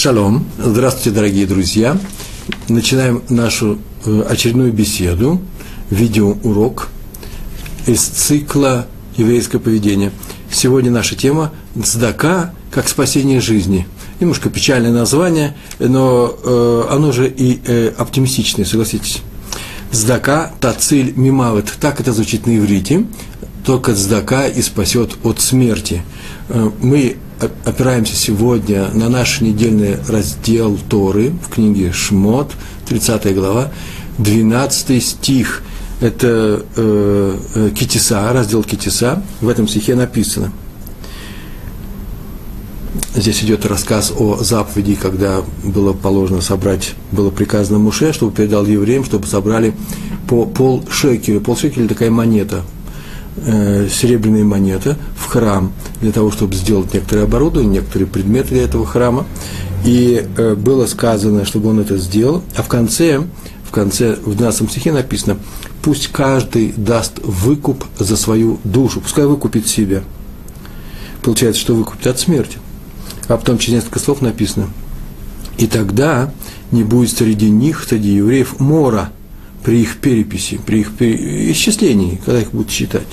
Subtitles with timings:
[0.00, 0.46] Шалом.
[0.58, 1.94] Здравствуйте, дорогие друзья.
[2.70, 5.42] Начинаем нашу э, очередную беседу,
[5.90, 6.88] видеоурок
[7.86, 8.86] из цикла
[9.18, 10.10] «Еврейское поведение».
[10.50, 13.86] Сегодня наша тема «Цдака как спасение жизни».
[14.20, 19.18] Немножко печальное название, но э, оно же и э, оптимистичное, согласитесь.
[19.92, 21.74] «Цдака тациль мимавет».
[21.78, 23.04] Так это звучит на иврите.
[23.66, 26.02] Только цдака и спасет от смерти.
[26.80, 27.18] Мы
[27.64, 32.52] опираемся сегодня на наш недельный раздел Торы в книге Шмот,
[32.86, 33.70] 30 глава,
[34.18, 35.62] 12 стих.
[36.00, 39.22] Это э, э, Китиса, раздел Китиса.
[39.40, 40.52] В этом стихе написано.
[43.14, 49.04] Здесь идет рассказ о заповеди, когда было положено собрать, было приказано Муше, чтобы передал евреям,
[49.04, 49.74] чтобы собрали
[50.28, 51.40] по пол шекеля.
[51.40, 52.62] Пол шекеля– такая монета,
[53.36, 58.86] э, серебряная монета в храм для того, чтобы сделать некоторые оборудование, некоторые предметы для этого
[58.86, 59.26] храма.
[59.84, 62.42] И э, было сказано, чтобы он это сделал.
[62.56, 63.22] А в конце,
[63.64, 65.38] в конце, в 12 стихе написано,
[65.82, 70.02] пусть каждый даст выкуп за свою душу, пускай выкупит себя.
[71.22, 72.58] Получается, что выкупит от смерти.
[73.28, 74.68] А потом через несколько слов написано,
[75.56, 76.32] и тогда
[76.72, 79.10] не будет среди них, среди евреев, мора
[79.64, 83.06] при их переписи, при их исчислении, когда их будут считать.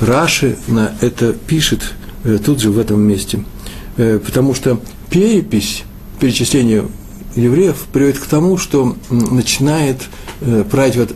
[0.00, 3.44] Раши на это пишет э, тут же в этом месте,
[3.96, 5.82] э, потому что перепись,
[6.20, 6.84] перечисление
[7.34, 10.02] евреев приводит к тому, что начинает
[10.40, 11.14] э, править вот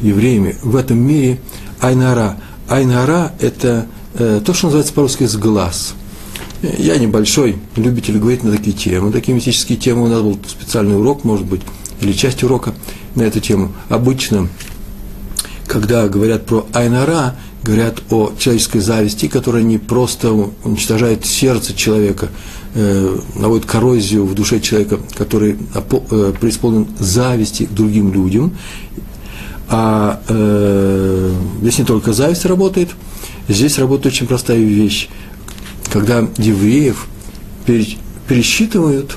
[0.00, 1.40] евреями в этом мире
[1.80, 2.38] Айнара.
[2.68, 5.94] Айнара– это то, что называется по-русски «с глаз».
[6.62, 9.12] Я небольшой любитель говорить на такие темы.
[9.12, 11.60] Такие мистические темы у нас был специальный урок, может быть,
[12.00, 12.74] или часть урока
[13.16, 13.72] на эту тему.
[13.88, 14.48] Обычно,
[15.66, 20.30] когда говорят про Айнара, говорят о человеческой зависти, которая не просто
[20.62, 22.28] уничтожает сердце человека,
[22.74, 28.52] э, наводит коррозию в душе человека, который э, преисполнен зависти к другим людям.
[29.68, 32.90] А э, здесь не только зависть работает,
[33.48, 35.08] здесь работает очень простая вещь.
[35.92, 37.06] Когда евреев
[38.28, 39.16] пересчитывают,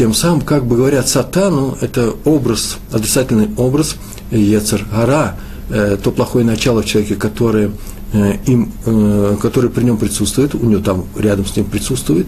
[0.00, 3.96] тем самым, как бы говорят, сатану– это образ, отрицательный образ
[4.30, 5.36] Ецер Гара–
[5.70, 7.70] Э, то плохое начало в человеке, которое,
[8.12, 12.26] э, им, э, которое при нем присутствует, у него там рядом с ним присутствует,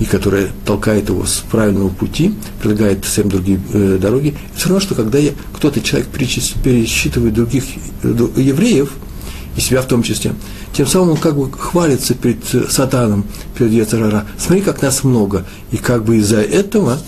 [0.00, 4.34] и которое толкает его с правильного пути, предлагает всем другие э, дороги.
[4.56, 5.20] Все равно, что когда
[5.52, 7.62] кто-то человек пересчитывает других
[8.02, 8.90] евреев,
[9.56, 10.34] и себя в том числе,
[10.72, 13.24] тем самым он как бы хвалится перед сатаном,
[13.56, 14.26] перед Ецарара.
[14.38, 15.44] Смотри, как нас много.
[15.70, 16.98] И как бы из-за этого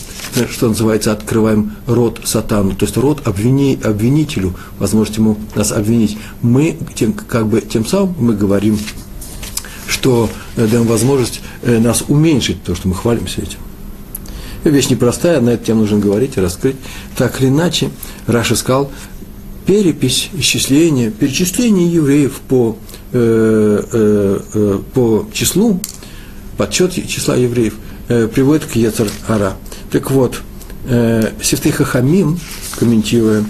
[0.51, 6.19] что называется, открываем рот сатану, то есть рот обвини, обвинителю, возможность ему нас обвинить.
[6.43, 8.79] Мы тем, как бы, тем самым мы говорим,
[9.89, 13.59] что э, даем возможность э, нас уменьшить, то, что мы хвалимся этим.
[14.65, 16.77] Вещь непростая, на эту тему нужно говорить и раскрыть.
[17.17, 17.91] Так или иначе,
[18.27, 18.91] Раша сказал,
[19.67, 22.77] перепись, исчисление, перечисление евреев по,
[23.13, 25.81] э, э, э, по числу,
[26.57, 27.75] подсчет числа евреев
[28.09, 29.57] э, приводит к Ецар Ара.
[29.91, 30.41] Так вот,
[30.85, 32.39] э, Сифтей Хахамим,
[32.79, 33.45] комментируя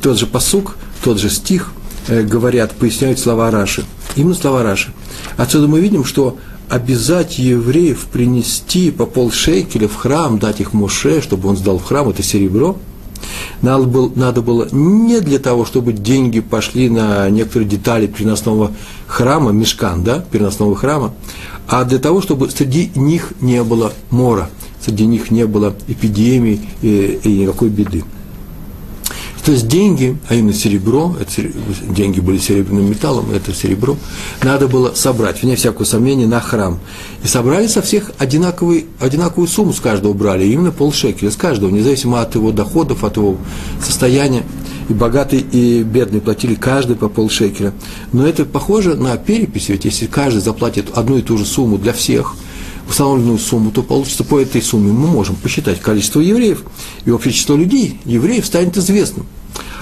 [0.00, 1.72] тот же посук, тот же стих,
[2.08, 3.84] э, говорят, поясняют слова Раши.
[4.16, 4.92] Именно слова Раши.
[5.36, 11.50] Отсюда мы видим, что обязать евреев принести по полшекеля в храм, дать их Моше, чтобы
[11.50, 12.78] он сдал в храм это серебро,
[13.62, 18.72] надо было, надо было не для того, чтобы деньги пошли на некоторые детали переносного
[19.06, 21.14] храма, мешкан, да, переносного храма,
[21.68, 24.50] а для того, чтобы среди них не было мора–
[24.84, 28.04] среди них не было эпидемий и, и никакой беды.
[29.44, 31.48] То есть деньги, а именно серебро, это,
[31.88, 33.96] деньги были серебряным металлом, это серебро,
[34.42, 36.78] надо было собрать, вне всякого сомнения, на храм.
[37.24, 42.20] И собрали со всех одинаковый, одинаковую сумму с каждого брали, именно полшекеля, с каждого, независимо
[42.20, 43.36] от его доходов, от его
[43.84, 44.44] состояния.
[44.88, 47.72] И богатый, и бедный платили каждый по полшекеля.
[48.12, 51.92] Но это похоже на перепись, ведь если каждый заплатит одну и ту же сумму для
[51.92, 52.36] всех–
[52.88, 56.62] установленную сумму, то получится по этой сумме мы можем посчитать количество евреев,
[57.04, 59.26] и общее число людей, евреев, станет известным.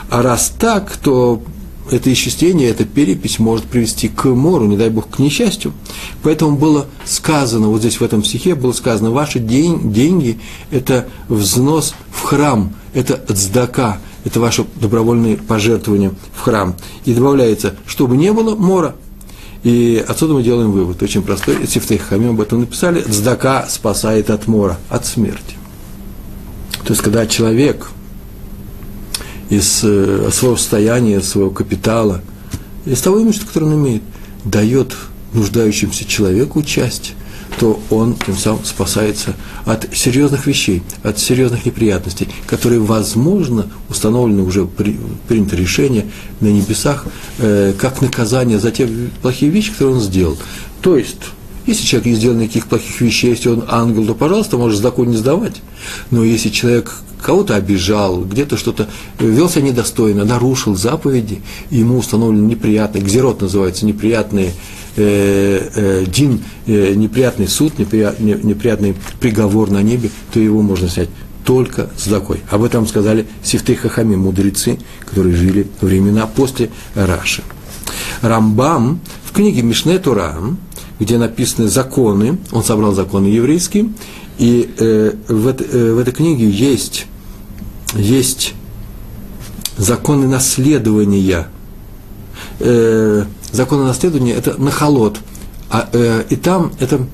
[0.09, 1.43] А раз так, то
[1.91, 5.73] это исчисление, эта перепись может привести к мору, не дай бог, к несчастью.
[6.23, 11.95] Поэтому было сказано, вот здесь в этом стихе было сказано, ваши день, деньги– это взнос
[12.11, 16.77] в храм, это цдака, это ваше добровольное пожертвование в храм.
[17.05, 18.95] И добавляется, чтобы не было мора,
[19.63, 21.67] и отсюда мы делаем вывод, очень простой.
[21.67, 23.03] Сифтей Хамим об этом написали.
[23.03, 25.57] Цдака спасает от мора, от смерти.
[26.85, 27.89] То есть, когда человек
[29.51, 32.23] из э, своего состояния, своего капитала,
[32.87, 34.03] из того имущества, которое он имеет,
[34.45, 34.97] дает
[35.35, 37.15] нуждающимся человеку часть,
[37.61, 39.37] то он тем самым спасается
[39.67, 44.99] от серьезных вещей, от серьезных неприятностей, которые, возможно, установлены уже, при,
[45.29, 46.07] принято решение
[46.41, 47.05] на небесах,
[47.39, 48.89] э, как наказание за те
[49.21, 50.39] плохие вещи, которые он сделал.
[50.81, 51.19] То есть,
[51.67, 55.19] если человек не сделал никаких плохих вещей, если он ангел, то, пожалуйста, может закон не
[55.19, 55.61] сдавать.
[56.11, 63.03] Но если человек кого-то обижал, где-то что-то вел себя недостойно, нарушил заповеди, ему установлен неприятный,
[63.03, 64.53] гзерот называется, неприятный
[65.01, 71.09] э, э, дин, э, неприятный суд, неприятный, неприятный приговор на небе, то его можно снять
[71.45, 72.41] только с закой.
[72.51, 77.43] Об этом сказали Сифтей Хахами, мудрецы, которые жили времена после Раши.
[78.23, 80.37] Рамбам в книге Мишне Тура,
[80.99, 83.91] где написаны законы, он собрал законы еврейские,
[84.39, 87.07] и э, в, э, в этой книге есть,
[87.95, 88.55] есть
[89.77, 91.49] законы наследования.
[92.61, 95.19] Э, законы наследования– это нахолот.
[95.71, 97.07] А, э, и там это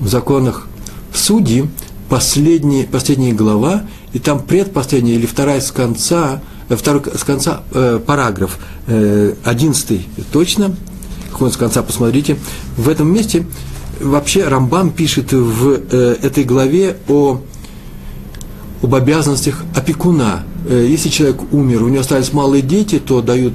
[0.00, 0.66] в законах
[1.14, 1.68] судьи
[2.08, 8.00] последняя, последняя глава, и там предпоследняя или вторая с конца, э, второй с конца э,
[8.04, 8.58] параграф,
[8.88, 10.74] э, одиннадцатый точно,
[11.38, 12.36] с конца посмотрите,
[12.76, 13.46] в этом месте
[14.00, 17.40] вообще Рамбам пишет в э, этой главе о,
[18.82, 20.44] об обязанностях опекуна.
[20.64, 23.54] Э, если человек умер, у него остались малые дети, то дают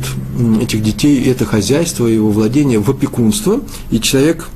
[0.62, 3.62] этих детей, это хозяйство, его владение в опекунство,
[3.92, 4.50] и человек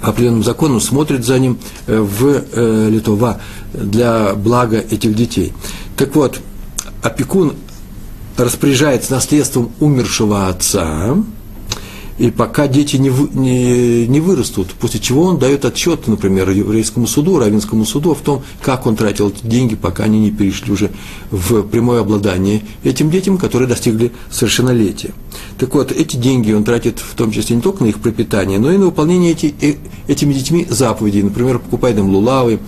[0.00, 3.40] по определенному закону смотрит за ним э, в э, Литова
[3.72, 5.52] для блага этих детей.
[5.96, 6.40] Так вот,
[7.02, 7.54] опекун
[8.36, 11.16] распоряжается наследством умершего отца,
[12.20, 17.38] и пока дети не, не, не вырастут, после чего он дает отчет, например, еврейскому суду,
[17.38, 20.90] равенскому суду в том, как он тратил эти деньги, пока они не перешли уже
[21.30, 25.14] в прямое обладание этим детям, которые достигли совершеннолетия.
[25.58, 28.70] Так вот, эти деньги он тратит в том числе не только на их пропитание, но
[28.70, 29.76] и на выполнение эти, э,
[30.06, 32.58] этими детьми заповедей, например, покупает им лулавы,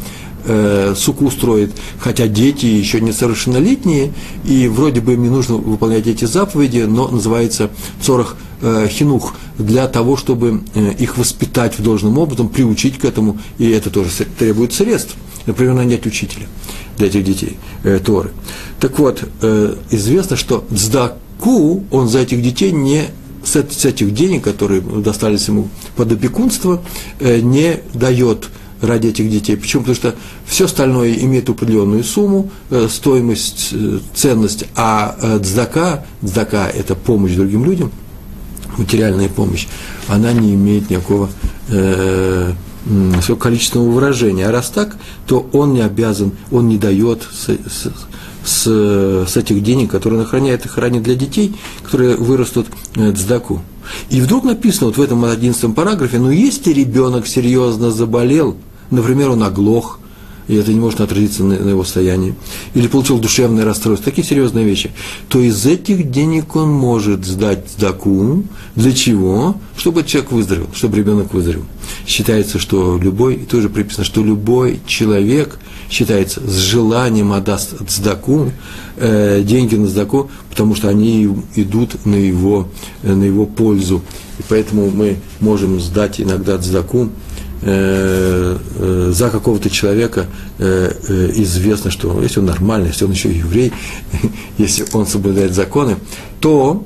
[0.44, 4.12] э, суку строит, хотя дети еще не совершеннолетние,
[4.44, 9.86] и вроде бы им не нужно выполнять эти заповеди, но называется цорах э, хинух, для
[9.88, 14.72] того, чтобы э, их воспитать в должном образом, приучить к этому, и это тоже требует
[14.72, 15.16] средств.
[15.46, 16.46] Например, нанять учителя
[16.96, 18.30] для этих детей э, Торы.
[18.80, 23.06] Так вот, э, известно, что Цдаку он за этих детей не
[23.44, 26.80] с этих денег, которые достались ему под опекунство,
[27.18, 28.48] не дает
[28.82, 29.56] ради этих детей.
[29.56, 29.82] Почему?
[29.82, 30.14] Потому что
[30.44, 37.32] все остальное имеет определенную сумму, э, стоимость, э, ценность, а э, дздака, дздака– это помощь
[37.32, 37.92] другим людям,
[38.76, 39.68] материальная помощь,
[40.08, 41.30] она не имеет никакого
[41.68, 42.52] э,
[43.38, 44.48] количественного выражения.
[44.48, 44.96] А раз так,
[45.26, 47.92] то он не обязан, он не дает с, с,
[48.44, 53.62] с, с этих денег, которые он охраняет и хранит для детей, которые вырастут э, дздаку.
[54.10, 58.56] И вдруг написано вот в этом одиннадцатом параграфе, ну если ребенок серьезно заболел–
[58.92, 59.98] Например, он оглох,
[60.48, 62.34] и это не может отразиться на, на его состоянии,
[62.74, 64.90] или получил душевное расстройство, такие серьезные вещи,
[65.30, 68.44] то из этих денег он может сдать сдаку.
[68.76, 69.56] Для чего?
[69.78, 71.64] Чтобы человек выздоровел, чтобы ребенок выздоровел.
[72.06, 78.52] Считается, что любой, и тоже приписано, что любой человек считается с желанием отдаст сдаку,
[78.96, 82.68] э, деньги на сдаку, потому что они идут на его,
[83.02, 84.02] на его пользу.
[84.38, 87.08] И поэтому мы можем сдать иногда сдаку,
[87.64, 90.26] Э, э, за какого-то человека
[90.58, 93.72] э, известно, что если он нормальный, если он еще еврей,
[94.58, 95.96] если он соблюдает законы,
[96.40, 96.84] то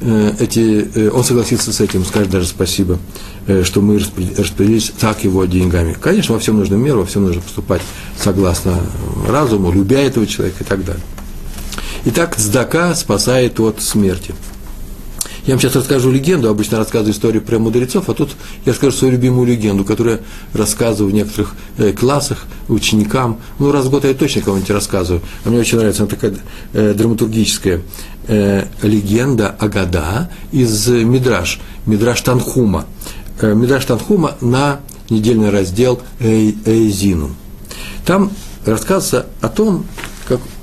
[0.00, 2.98] эти, он согласится с этим, скажет даже спасибо,
[3.64, 5.92] что мы распределились так его деньгами.
[5.92, 7.82] Конечно, во всем нужно меру, во всем нужно поступать
[8.18, 8.80] согласно
[9.28, 11.02] разуму, любя этого человека и так далее.
[12.06, 14.34] Итак, Здака спасает от смерти.
[15.46, 18.30] Я вам сейчас расскажу легенду, обычно рассказываю историю про мудрецов, а тут
[18.66, 20.20] я расскажу свою любимую легенду, которую
[20.52, 23.40] рассказываю в некоторых э, классах ученикам.
[23.58, 25.22] Ну, раз в год я точно кому-нибудь рассказываю.
[25.44, 26.34] А мне очень нравится, она такая
[26.72, 27.80] э, драматургическая
[28.28, 32.86] э, легенда Агада из Мидраш, Мидраш Танхума.
[33.40, 37.30] Э, Мидраш Танхума на недельный раздел Эйзину.
[38.04, 38.30] Там
[38.66, 39.86] рассказывается о том,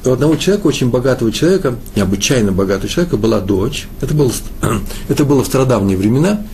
[0.07, 3.87] у одного человека, очень богатого человека, необычайно богатого человека, была дочь.
[4.01, 4.31] Это было,
[5.09, 6.45] это было в стародавние времена.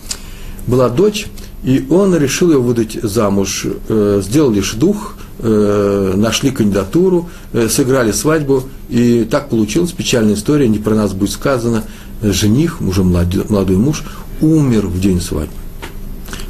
[0.68, 1.28] Была дочь,
[1.64, 3.66] и он решил ее выдать замуж.
[3.90, 10.80] Э, сделали шдух, э, нашли кандидатуру, э, сыграли свадьбу, и так получилась печальная история, не
[10.80, 11.84] про нас будет сказано.
[12.22, 14.04] Жених, уже молодой муж,
[14.40, 15.63] умер в день свадьбы.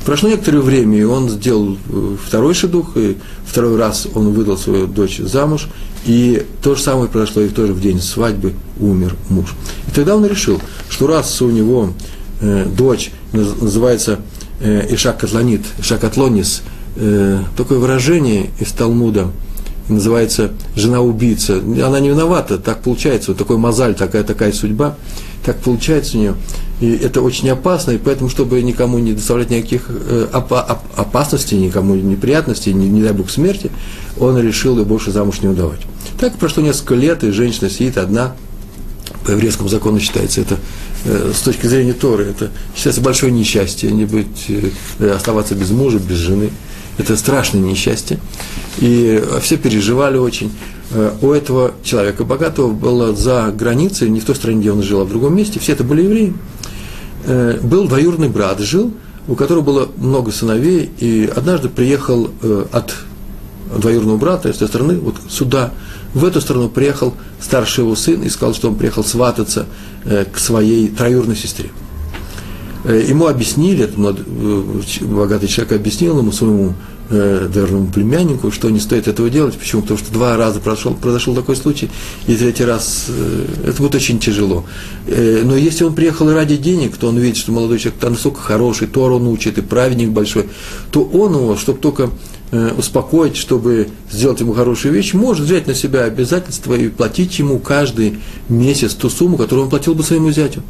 [0.06, 1.78] Прошло некоторое время, и он сделал
[2.26, 5.68] второй шедух, и второй раз он выдал свою дочь замуж,
[6.06, 9.54] и то же самое произошло и в день свадьбы умер муж.
[9.88, 11.94] И тогда он решил, что раз у него
[12.42, 14.20] э, дочь называется
[14.60, 16.64] э, Ишак Котлонит, Ишак Атлонис,
[16.98, 19.32] э, такое выражение из Талмуда,
[19.88, 21.58] называется «жена-убийца».
[21.58, 24.96] Она не виновата, так получается, вот такой мозаль, такая, такая судьба,
[25.46, 26.36] так получается у нее.
[26.82, 32.74] И это очень опасно, и поэтому, чтобы никому не доставлять никаких э, опасностей, никому неприятностей,
[32.74, 33.72] не, не дай бог смерти,
[34.20, 35.80] он решил ее больше замуж не удавать.
[36.20, 38.36] Так прошло несколько лет, и женщина сидит одна,
[39.26, 40.58] по еврейскому закону считается это,
[41.06, 46.00] э, с точки зрения Торы, это считается большое несчастье, не быть, э, оставаться без мужа,
[46.00, 46.50] без жены.
[46.98, 48.20] Это страшное несчастье.
[48.80, 50.52] И все переживали очень.
[51.22, 55.06] У этого человека богатого было за границей, не в той стране, где он жил, а
[55.06, 56.34] в другом месте, все это были евреи.
[57.26, 58.94] Э, был двоюродный брат, жил,
[59.28, 62.94] у которого было много сыновей, и однажды приехал э, от
[63.78, 65.72] двоюродного брата из той страны, вот сюда,
[66.14, 69.66] в эту страну приехал старший его сын и сказал, что он приехал свататься
[70.06, 71.72] к своей троюродной сестре.
[72.84, 73.98] Ему объяснили, этот
[75.08, 76.76] богатый человек объяснил ему своему
[77.14, 79.58] э, верному племяннику, что не стоит этого делать.
[79.58, 79.82] Почему?
[79.82, 81.90] Потому что два раза прошел, произошел такой случай,
[82.28, 84.66] и третий раз э, это будет очень тяжело.
[85.08, 88.42] Э, но если он приехал ради денег, то он видит, что молодой человек там настолько
[88.42, 90.50] хороший, Тор он учит, и праведник большой,
[90.92, 92.10] то он его, чтобы только
[92.52, 97.60] э, успокоить, чтобы сделать ему хорошую вещь, может взять на себя обязательства и платить ему
[97.60, 100.62] каждый месяц ту сумму, которую он платил бы своему зятю.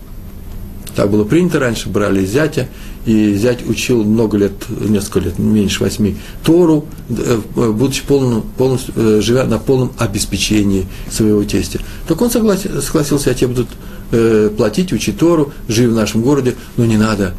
[0.96, 2.68] Так было принято раньше, брали зятя,
[3.06, 9.22] и зять учил много лет, несколько лет, меньше восьми, Тору, э, будучи полным, полностью, э,
[9.22, 11.80] живя на полном обеспечении своего тестя.
[12.08, 13.68] Так он согласился, согласился, я тебе буду
[14.12, 17.34] э, платить, учить Тору, жив в нашем городе, но не надо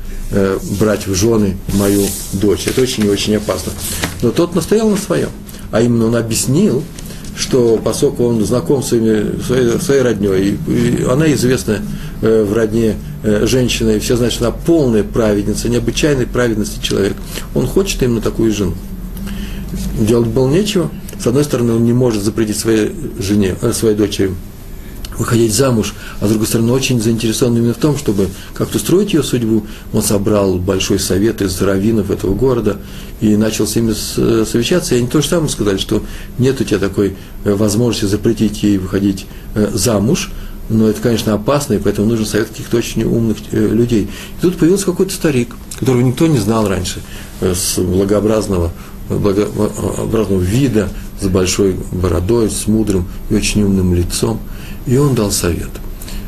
[0.80, 2.66] брать в жены мою дочь.
[2.66, 3.73] Это очень и очень опасно.
[4.20, 5.28] Но тот настоял на своем.
[5.70, 6.82] А именно он объяснил,
[7.36, 11.80] что поскольку он знаком с своими, своей, своей родней, и она известна
[12.20, 17.14] в родне Э, женщина, и все знают, что она полная праведница, необычайной праведности человек.
[17.54, 18.74] Он хочет именно такую жену.
[19.98, 20.90] Делать было нечего.
[21.18, 24.34] С одной стороны, он не может запретить своей жене, э, своей дочери
[25.18, 29.23] выходить замуж, а с другой стороны, очень заинтересован именно в том, чтобы как-то строить ее
[29.23, 29.66] судьбу.
[29.92, 32.78] Он собрал большой совет из раввинов этого города
[33.21, 36.02] и начал с ними э, совещаться, и они то же самое сказали, что
[36.38, 39.26] нет у тебя такой возможности запретить ей выходить
[39.73, 40.30] замуж,
[40.68, 44.04] но это, конечно, опасно, и поэтому нужен совет каких-то очень умных э, людей.
[44.38, 47.00] И тут появился какой-то старик, которого никто не знал раньше,
[47.40, 48.73] э, с благообразного,
[49.11, 50.88] благообразного вида,
[51.21, 54.40] с большой бородой, с мудрым и очень умным лицом.
[54.86, 55.70] И он дал совет.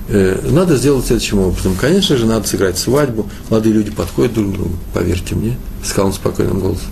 [0.08, 1.74] Э, надо сделать следующим образом.
[1.80, 3.28] Конечно же, надо сыграть свадьбу.
[3.50, 6.88] Молодые люди подходят друг к другу, поверьте мне, сказал он спокойным голосом.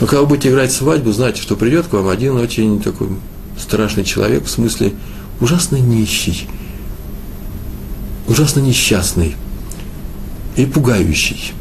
[0.00, 3.08] Но когда вы будете играть свадьбу, знайте, что придет к вам один очень такой
[3.58, 4.92] страшный человек, в смысле
[5.40, 6.48] ужасно нищий,
[8.26, 9.36] ужасно несчастный
[10.56, 11.52] и пугающий.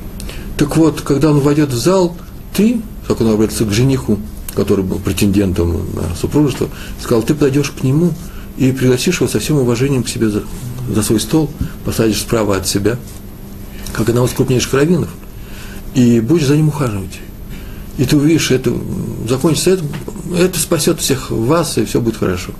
[0.58, 2.16] Так вот, когда он войдет в зал,
[2.56, 4.20] ты, как он обратился к жениху,
[4.56, 6.70] который был претендентом на супружество,
[7.02, 8.14] сказал, ты подойдешь к нему
[8.60, 10.44] и пригласишь его со всем уважением к себе за,
[10.94, 11.50] за свой стол,
[11.86, 12.98] посадишь справа от себя,
[13.94, 15.10] как одного из крупнейших раввинов,
[15.96, 17.20] и будешь за ним ухаживать.
[17.98, 18.74] И ты увидишь, это
[19.28, 19.84] закончится, это,
[20.38, 22.52] это спасет всех вас, и все будет хорошо.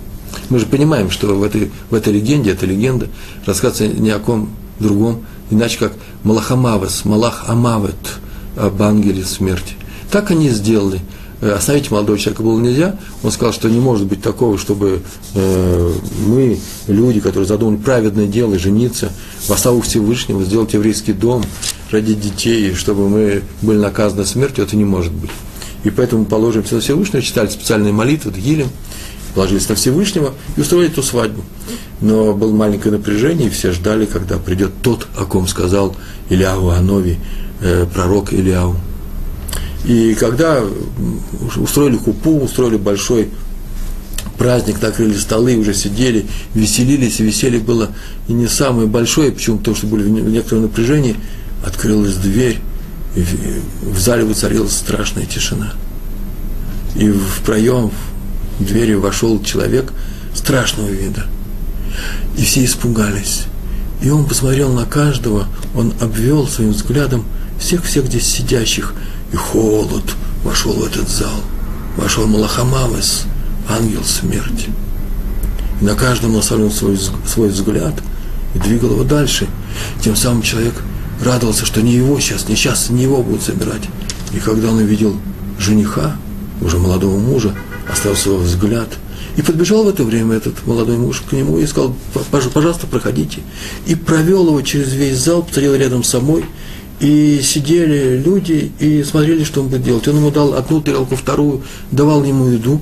[0.48, 3.08] Мы же понимаем, что в этой, в этой легенде, эта легенда
[3.44, 5.92] рассказывается ни о ком другом, иначе как
[6.24, 8.20] Малахамавес, Малах Амавет,
[8.56, 9.74] об ангеле смерти.
[10.10, 11.00] Так они сделали.
[11.40, 12.96] Э, остановить молодого человека было нельзя.
[13.22, 15.02] Он сказал, что не может быть такого, чтобы
[15.34, 15.92] э,
[16.26, 19.12] мы, люди, которые задумали праведное дело, жениться,
[19.46, 21.42] в оставу Всевышнего, сделать еврейский дом,
[21.90, 25.30] ради детей, чтобы мы были наказаны смертью, это не может быть.
[25.82, 28.68] И поэтому положим все Всевышнего, читали специальные молитвы, Гилем,
[29.34, 31.42] положились на Всевышнего и устроили эту свадьбу.
[32.00, 35.96] Но было маленькое напряжение, и все ждали, когда придет тот, о ком сказал
[36.28, 37.18] Ильяу Анови,
[37.60, 38.76] э, пророк Ильяу.
[39.84, 40.62] И когда
[41.56, 43.28] устроили купу, устроили большой
[44.36, 47.90] праздник, накрыли столы, уже сидели, веселились, и веселье было
[48.28, 49.58] и не самое большое, почему?
[49.58, 51.16] Потому что были в некотором напряжении,
[51.64, 52.58] открылась дверь,
[53.16, 53.24] и
[53.82, 55.74] в зале воцарилась страшная тишина.
[56.96, 57.90] И в проем,
[58.58, 59.92] дверью вошел человек
[60.34, 61.26] страшного вида.
[62.36, 63.44] И все испугались.
[64.02, 67.24] И он посмотрел на каждого, он обвел своим взглядом
[67.58, 68.94] всех-всех здесь сидящих,
[69.32, 70.04] и холод
[70.44, 71.40] вошел в этот зал.
[71.96, 73.24] Вошел Малахамавес,
[73.68, 74.70] ангел смерти.
[75.80, 77.94] И на каждом наставил свой, свой взгляд
[78.54, 79.48] и двигал его дальше.
[80.02, 80.74] Тем самым человек
[81.24, 83.82] радовался, что не его сейчас, не сейчас, не его будут собирать.
[84.32, 85.16] И когда он увидел
[85.58, 86.16] жениха,
[86.60, 87.54] уже молодого мужа,
[87.90, 88.88] оставил свой взгляд.
[89.36, 91.94] И подбежал в это время этот молодой муж к нему и сказал,
[92.30, 93.40] пожалуйста, проходите.
[93.86, 96.44] И провел его через весь зал, посадил рядом с собой,
[97.00, 100.06] и сидели люди и смотрели, что он будет делать.
[100.06, 102.80] Он ему дал одну тарелку, вторую, давал ему еду.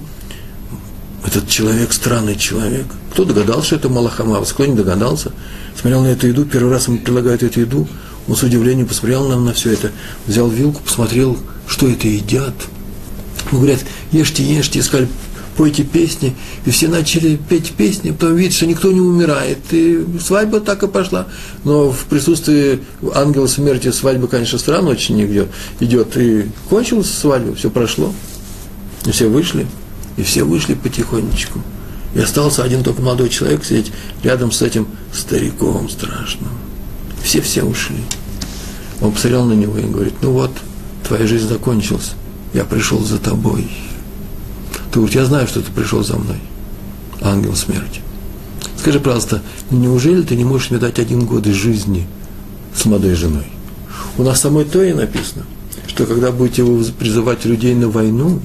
[1.24, 2.86] Этот человек странный человек.
[3.12, 5.32] Кто догадался, что это Малахамавс, кто не догадался.
[5.80, 7.88] Смотрел на эту еду, первый раз ему предлагают эту еду,
[8.26, 9.90] он с удивлением посмотрел нам на все это,
[10.26, 12.54] взял вилку, посмотрел, что это едят.
[13.50, 14.82] Ему говорят, ешьте, ешьте, и
[15.58, 16.36] пойте песни.
[16.64, 19.58] И все начали петь песни, потом видят, что никто не умирает.
[19.72, 21.26] И свадьба так и пошла.
[21.64, 22.78] Но в присутствии
[23.12, 25.48] ангела смерти свадьба, конечно, странно очень идет.
[25.80, 26.16] идет.
[26.16, 28.14] И кончилась свадьба, все прошло.
[29.04, 29.66] И все вышли,
[30.16, 31.60] и все вышли потихонечку.
[32.14, 33.90] И остался один только молодой человек сидеть
[34.22, 36.50] рядом с этим стариком страшным.
[37.20, 37.98] Все-все ушли.
[39.00, 40.52] Он посмотрел на него и говорит, ну вот,
[41.06, 42.12] твоя жизнь закончилась,
[42.54, 43.68] я пришел за тобой.
[44.98, 46.38] Ты говоришь, я знаю, что ты пришел за мной,
[47.20, 48.00] ангел смерти.
[48.76, 52.08] Скажи, пожалуйста, неужели ты не можешь мне дать один год из жизни
[52.74, 53.46] с молодой женой?
[54.16, 55.44] У нас самой то и написано,
[55.86, 56.64] что когда будете
[56.98, 58.40] призывать людей на войну,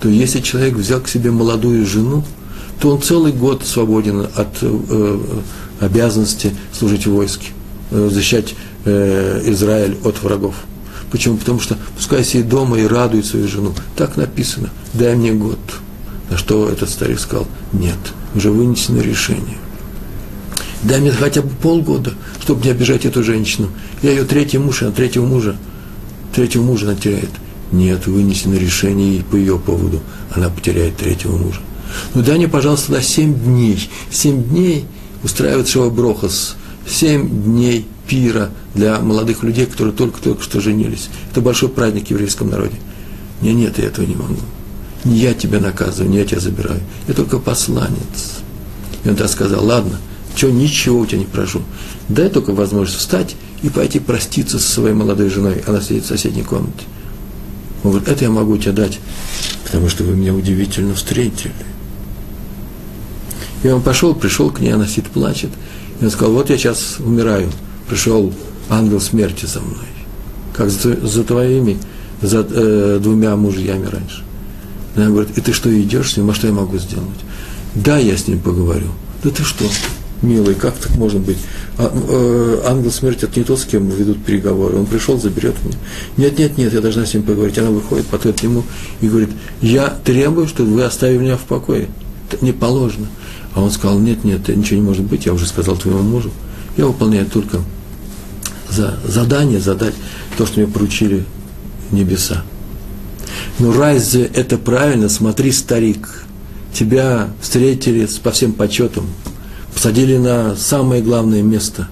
[0.00, 2.24] то если человек взял к себе молодую жену,
[2.80, 5.18] то он целый год свободен от э,
[5.78, 7.48] обязанности служить в войске,
[7.90, 8.54] э, защищать
[8.86, 10.54] э, Израиль от врагов.
[11.12, 11.36] Почему?
[11.36, 13.74] Потому что пускай сидит дома и радует свою жену.
[13.96, 14.70] Так написано.
[14.94, 15.58] Дай мне год.
[16.30, 17.98] На что этот старик сказал, нет,
[18.34, 19.58] уже вынесено решение.
[20.82, 23.68] Дай мне хотя бы полгода, чтобы не обижать эту женщину.
[24.02, 25.54] Я ее третий муж, она третьего мужа.
[26.34, 27.30] Третьего мужа она теряет.
[27.70, 30.00] Нет, вынесено решение и по ее поводу.
[30.30, 31.60] Она потеряет третьего мужа.
[32.14, 33.90] Ну дай мне, пожалуйста, на семь дней.
[34.10, 34.86] Семь дней
[35.22, 36.56] устраивает Шаваброхас.
[36.88, 41.08] Семь дней пира для молодых людей, которые только-только что женились.
[41.30, 42.76] Это большой праздник в еврейском народе.
[43.40, 44.36] Нет, нет, я этого не могу.
[45.04, 46.80] Не я тебя наказываю, не я тебя забираю.
[47.08, 48.42] Я только посланец.
[49.04, 49.98] И он тогда сказал, ладно,
[50.36, 51.62] что, ничего у тебя не прошу.
[52.08, 55.62] Дай только возможность встать и пойти проститься со своей молодой женой.
[55.66, 56.84] Она сидит в соседней комнате.
[57.82, 59.00] Он говорит, это я могу тебе дать,
[59.64, 61.52] потому что вы меня удивительно встретили.
[63.64, 65.50] И он пошел, пришел к ней, она сидит, плачет.
[66.00, 67.50] И он сказал, вот я сейчас умираю
[67.92, 68.32] пришел
[68.70, 69.92] ангел смерти за мной,
[70.54, 71.76] как за, за твоими,
[72.22, 74.24] за э, двумя мужьями раньше.
[74.96, 77.20] И она говорит, и ты что, идешь с ним, а что я могу сделать?
[77.74, 78.86] Да, я с ним поговорю.
[79.22, 79.66] Да ты что,
[80.22, 81.36] милый, как так можно быть?
[81.76, 84.78] А, э, ангел смерти это не тот, с кем ведут переговоры.
[84.78, 85.76] Он пришел, заберет меня.
[86.16, 87.58] Нет, нет, нет, я должна с ним поговорить.
[87.58, 88.64] Она выходит, подходит к нему
[89.02, 91.88] и говорит, я требую, чтобы вы оставили меня в покое.
[92.30, 93.08] Это не положено.
[93.54, 96.30] А он сказал, нет, нет, ничего не может быть, я уже сказал твоему мужу.
[96.78, 97.60] Я выполняю только
[98.72, 99.94] за задание задать
[100.36, 101.24] то, что мне поручили
[101.90, 102.42] небеса.
[103.58, 105.08] Ну, разве это правильно?
[105.08, 106.24] Смотри, старик,
[106.72, 109.06] тебя встретили по всем почетам,
[109.72, 111.88] посадили на самое главное место.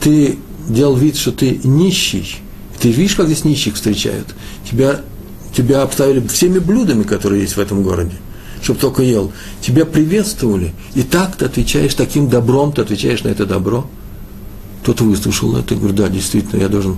[0.00, 0.38] Ты
[0.68, 2.36] делал вид, что ты нищий.
[2.80, 4.34] Ты видишь, как здесь нищих встречают?
[4.70, 5.00] Тебя,
[5.54, 8.14] тебя обставили всеми блюдами, которые есть в этом городе,
[8.62, 9.32] чтобы только ел.
[9.60, 10.72] Тебя приветствовали.
[10.94, 13.88] И так ты отвечаешь, таким добром ты отвечаешь на это добро–
[14.84, 16.96] тот выслушал это и говорит, да, действительно, я должен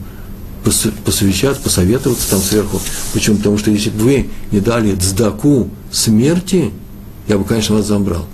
[1.04, 2.80] посовещаться, посоветоваться там сверху.
[3.12, 3.36] Почему?
[3.36, 6.70] Потому что если бы вы не дали дздаку смерти,
[7.28, 8.26] я бы, конечно, вас забрал.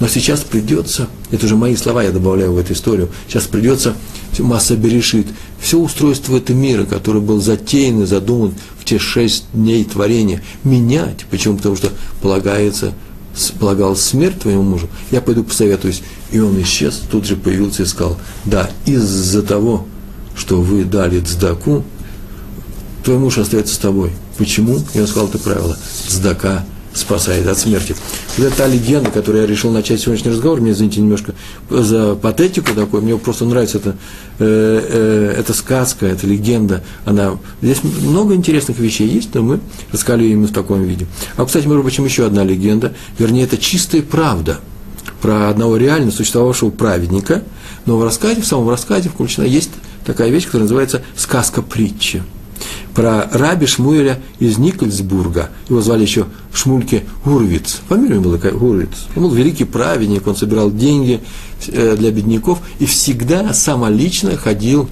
[0.00, 3.94] Но сейчас придется, это уже мои слова я добавляю в эту историю, сейчас придется
[4.38, 5.26] масса берешит,
[5.60, 11.26] все устройство этого мира, которое был затеян и задуман в те шесть дней творения, менять.
[11.30, 11.56] Почему?
[11.56, 11.90] Потому что
[12.20, 12.92] полагается
[13.58, 16.02] полагалась смерть твоему мужу, я пойду посоветуюсь.
[16.30, 19.86] И он исчез, тут же появился и сказал, да, из-за того,
[20.36, 21.84] что вы дали цдаку,
[23.04, 24.10] твой муж остается с тобой.
[24.38, 24.80] Почему?
[24.94, 25.76] И он сказал это правило.
[26.08, 27.94] Цдака спасает от смерти.
[28.38, 31.34] Вот это та легенда, которую я решил начать сегодняшний разговор, мне, извините, немножко
[31.68, 33.96] за патетику такой, мне просто нравится это,
[34.38, 39.60] э, э, эта сказка, эта легенда, она, здесь много интересных вещей есть, но мы
[39.92, 41.06] рассказали именно в таком виде.
[41.36, 44.60] А, кстати, между прочим, еще одна легенда, вернее, это чистая правда
[45.20, 47.42] про одного реально существовавшего праведника,
[47.86, 49.70] но в рассказе, в самом рассказе включена есть
[50.06, 52.22] такая вещь, которая называется сказка-притча
[52.94, 55.50] про раби Шмуэля из Никольсбурга.
[55.68, 57.80] Его звали еще Шмульке Гурвиц.
[57.88, 59.06] Фамилия была такая Гурвиц.
[59.16, 61.20] Он был великий праведник, он собирал деньги
[61.68, 64.88] э, для бедняков и всегда самолично ходил,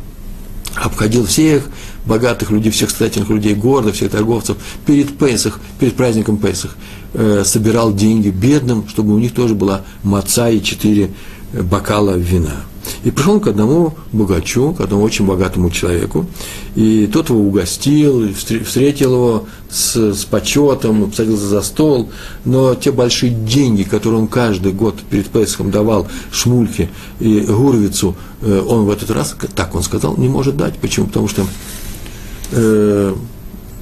[0.74, 1.64] обходил всех
[2.04, 6.76] богатых людей, всех состоятельных людей города, всех торговцев перед Песах, перед праздником Песах.
[7.14, 11.10] Э, собирал деньги бедным, чтобы у них тоже была маца и четыре
[11.52, 12.64] бокала вина.
[13.04, 16.26] И пришел он к одному богачу, к одному очень богатому человеку,
[16.74, 22.10] и тот его угостил, встретил его с, с почетом, посадился за стол,
[22.44, 28.60] но те большие деньги, которые он каждый год перед Песхом давал Шмульке и Гурвицу, э,
[28.60, 30.74] он в этот раз, так он сказал, не может дать.
[30.78, 31.06] Почему?
[31.06, 31.46] Потому что
[32.52, 33.14] э,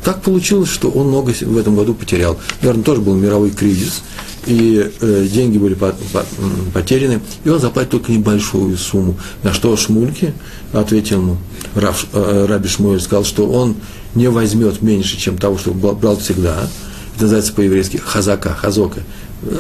[0.04, 2.38] так получилось, что он много в этом году потерял.
[2.62, 4.02] Наверное, тоже был мировой кризис,
[4.46, 6.24] и э, деньги были по, по,
[6.72, 9.16] потеряны, и он заплатит только небольшую сумму.
[9.42, 10.32] На что Шмульки
[10.72, 11.36] ответил ему,
[11.74, 13.76] Рав, э, Раби Шмуэль сказал, что он
[14.14, 16.68] не возьмет меньше, чем того, что брал всегда.
[17.14, 19.02] Это называется по-еврейски хазака, хазока.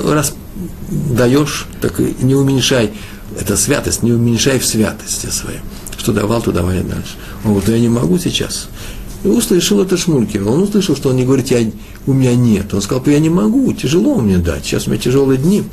[0.06, 0.34] Раз
[0.90, 2.92] даешь, так не уменьшай.
[3.38, 5.60] Это святость, не уменьшай в святости своей.
[5.96, 7.16] Что давал, то давай дальше.
[7.44, 8.68] Он говорит, я не могу сейчас.
[9.22, 10.46] И услышал это Шмулькин.
[10.46, 11.70] Он услышал, что он не говорит, я,
[12.06, 12.72] у меня нет.
[12.72, 15.64] Он сказал, я не могу, тяжело мне дать, сейчас у меня тяжелые дни.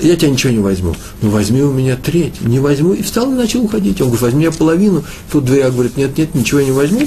[0.00, 0.94] Я тебя ничего не возьму.
[1.20, 2.40] Ну, возьми у меня треть.
[2.40, 2.94] Не возьму.
[2.94, 4.00] И встал и начал уходить.
[4.00, 5.04] Он говорит, возьми я половину.
[5.30, 7.06] Тут дверя говорит, нет, нет, ничего я не возьму.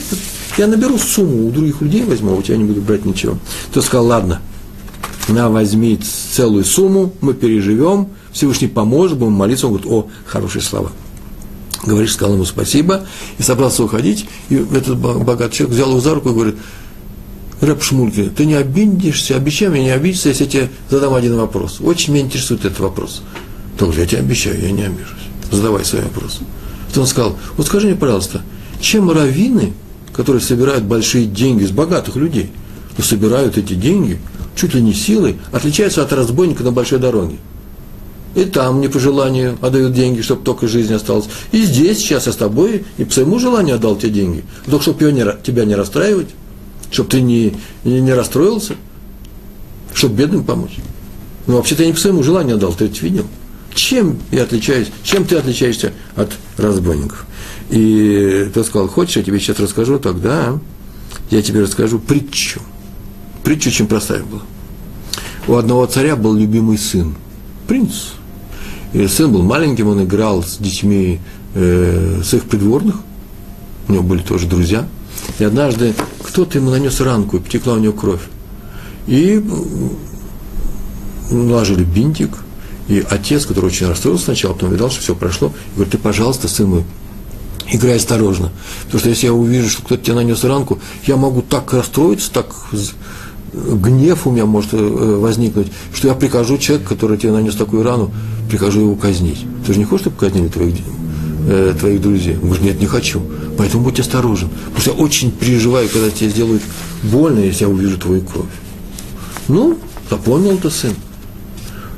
[0.59, 3.39] Я наберу сумму, у других людей возьму, а у тебя не буду брать ничего.
[3.73, 4.41] Тот сказал, ладно,
[5.27, 5.99] на, возьми
[6.35, 9.65] целую сумму, мы переживем, Всевышний поможет, будем молиться.
[9.67, 10.91] Он говорит, о, хорошие слова
[11.85, 13.05] говоришь, сказал ему спасибо,
[13.37, 16.55] и собрался уходить, и этот богатый человек взял его за руку и говорит,
[17.59, 21.81] Рэп Шмульки, ты не обидишься, обещай мне не обидеться, если я тебе задам один вопрос.
[21.81, 23.23] Очень меня интересует этот вопрос.
[23.79, 25.11] Говорит, я тебе обещаю, я не обижусь.
[25.51, 26.39] Задавай свои вопросы.
[26.93, 28.41] То он сказал, вот скажи мне, пожалуйста,
[28.79, 29.73] чем раввины,
[30.13, 32.51] которые собирают большие деньги с богатых людей,
[32.97, 34.19] но собирают эти деньги
[34.55, 37.37] чуть ли не силой, отличаются от разбойника на большой дороге?
[38.37, 41.25] И там не по желанию отдают деньги, чтобы только жизнь осталась.
[41.51, 44.43] И здесь сейчас я с тобой и по своему желанию отдал тебе деньги.
[44.67, 46.27] Только чтобы не, тебя не расстраивать,
[46.91, 48.75] чтобы ты не, не, не расстроился,
[49.91, 50.77] чтобы бедным помочь.
[51.47, 53.25] Ну, вообще-то я не по своему желанию отдал, ты это видел.
[53.73, 57.25] Чем я отличаюсь, чем ты отличаешься от разбойников?
[57.71, 60.59] И тот сказал, хочешь, я тебе сейчас расскажу, тогда
[61.31, 62.61] я тебе расскажу притчу.
[63.43, 64.43] Притча очень простая была.
[65.47, 67.15] У одного царя был любимый сын,
[67.67, 68.11] принц,
[69.03, 71.19] и сын был маленьким, он играл с детьми
[71.53, 72.95] э, с их придворных,
[73.87, 74.87] у него были тоже друзья.
[75.39, 78.21] И однажды кто-то ему нанес ранку, и потекла у него кровь.
[79.05, 79.43] И
[81.29, 82.31] наложили бинтик,
[82.87, 86.67] и отец, который очень расстроился сначала, потом видал, что все прошло, говорит, ты, пожалуйста, сын
[86.67, 86.83] мой,
[87.71, 88.51] играй осторожно.
[88.85, 92.47] Потому что если я увижу, что кто-то тебе нанес ранку, я могу так расстроиться, так
[93.53, 98.11] гнев у меня может э, возникнуть, что я прикажу человеку, который тебе нанес такую рану,
[98.47, 99.45] прикажу его казнить.
[99.65, 100.75] Ты же не хочешь, чтобы казнили твоих,
[101.47, 102.35] э, твоих друзей?
[102.35, 103.21] Он говорит, нет, не хочу.
[103.57, 104.49] Поэтому будь осторожен.
[104.49, 106.63] Потому что я очень переживаю, когда тебе сделают
[107.03, 108.45] больно, если я увижу твою кровь.
[109.47, 109.77] Ну,
[110.09, 110.93] запомнил это сын.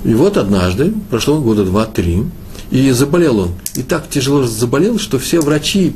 [0.04, 2.24] И вот однажды, прошло года два-три,
[2.72, 3.52] и заболел он.
[3.76, 5.94] И так тяжело заболел, что все врачи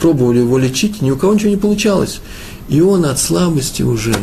[0.00, 2.20] пробовали его лечить, ни у кого ничего не получалось.
[2.68, 4.14] И он от слабости уже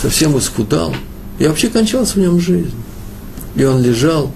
[0.00, 0.94] совсем исхудал,
[1.38, 2.74] и вообще кончалась в нем жизнь.
[3.54, 4.32] И он лежал,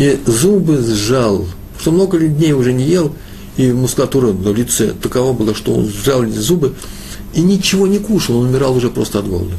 [0.00, 1.46] и зубы сжал,
[1.78, 3.12] что много дней уже не ел,
[3.58, 6.74] и мускулатура на лице такова была, что он сжал зубы,
[7.34, 9.54] и ничего не кушал, он умирал уже просто от голода.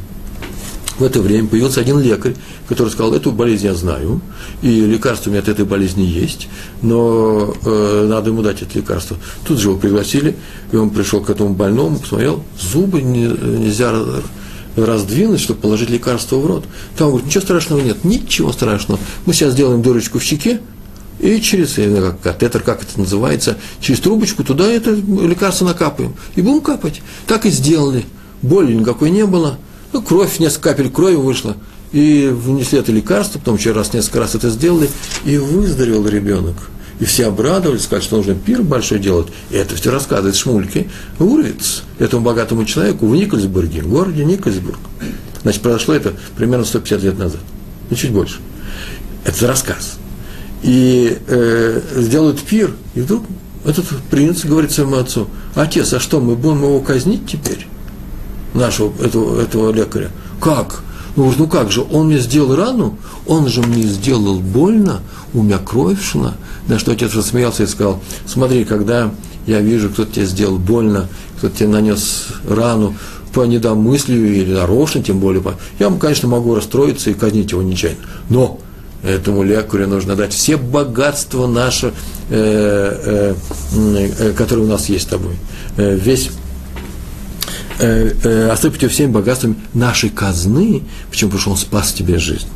[0.98, 2.34] В это время появился один лекарь,
[2.68, 4.20] который сказал, эту болезнь я знаю,
[4.62, 6.48] и лекарство у меня от этой болезни есть,
[6.82, 9.18] но э, надо ему дать это лекарство.
[9.46, 10.34] Тут же его пригласили,
[10.72, 13.92] и он пришел к этому больному, посмотрел, зубы не, нельзя
[14.76, 16.64] раздвинуть, чтобы положить лекарство в рот.
[16.96, 19.00] Там говорит, ничего страшного нет, ничего страшного.
[19.26, 20.60] Мы сейчас сделаем дырочку в щеке,
[21.20, 26.14] и через как, катетер, как это называется, через трубочку туда это лекарство накапаем.
[26.34, 27.00] И будем капать.
[27.26, 28.04] Так и сделали.
[28.42, 29.56] Боли никакой не было.
[29.92, 31.56] Ну, кровь, несколько капель крови вышло.
[31.92, 34.88] И внесли это лекарство, потом еще раз, несколько раз это сделали,
[35.24, 36.56] и выздоровел ребенок.
[37.02, 39.26] И все обрадовались, сказали, что нужно пир большой делать.
[39.50, 40.88] И это все рассказывает Шмульке
[41.18, 44.78] Уровец, этому богатому человеку в Никольсбурге, в городе Никольсбург.
[45.42, 47.40] Значит, произошло это примерно 150 лет назад.
[47.90, 48.36] Ну, чуть больше.
[49.24, 49.98] Это рассказ.
[50.62, 53.24] И э, сделают пир, и вдруг
[53.64, 57.66] этот принц говорит своему отцу, отец, а что, мы будем его казнить теперь?
[58.54, 60.12] Нашего, этого, этого лекаря.
[60.40, 60.84] Как?
[61.16, 62.96] Ну, ну как же, он мне сделал рану,
[63.26, 65.00] он же мне сделал больно,
[65.34, 66.34] у меня кровь шла.
[66.68, 69.12] На что отец рассмеялся и сказал, смотри, когда
[69.46, 72.94] я вижу, кто-то тебе сделал больно, кто-то тебе нанес рану
[73.34, 75.42] по недомыслию или нарочно, тем более,
[75.78, 77.98] я, конечно, могу расстроиться и казнить его нечаянно.
[78.28, 78.58] Но
[79.02, 81.92] этому лекарю нужно дать все богатства наши,
[82.30, 83.34] э,
[83.74, 85.34] э, э, которые у нас есть с тобой.
[85.76, 86.30] Э, весь
[87.78, 91.30] э, э, осыпать его всеми богатствами нашей казны, почему?
[91.30, 92.46] Потому что он спас тебе жизнь.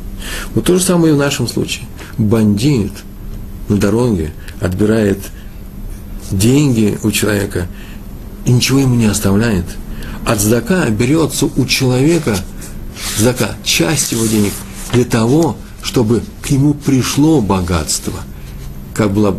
[0.53, 1.85] Вот то же самое и в нашем случае.
[2.17, 2.93] Бандит
[3.69, 5.19] на дороге отбирает
[6.31, 7.67] деньги у человека
[8.45, 9.65] и ничего ему не оставляет.
[10.25, 12.35] От здака берется у человека,
[13.17, 14.53] здака, часть его денег
[14.91, 18.13] для того, чтобы к нему пришло богатство.
[18.97, 19.37] Как, было,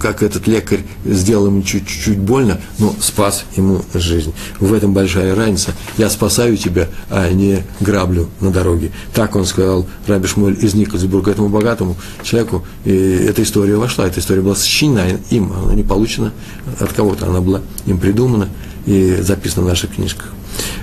[0.00, 4.32] как этот лекарь сделал ему чуть-чуть больно, но спас ему жизнь.
[4.58, 5.72] В этом большая разница.
[5.98, 8.92] Я спасаю тебя, а не граблю на дороге.
[9.12, 12.64] Так он сказал Раби Шмуэль из Никольсбурга этому богатому человеку.
[12.86, 16.32] И эта история вошла, эта история была сочинена им, она не получена
[16.80, 18.48] от кого-то, она была им придумана
[18.86, 20.32] и записана в наших книжках.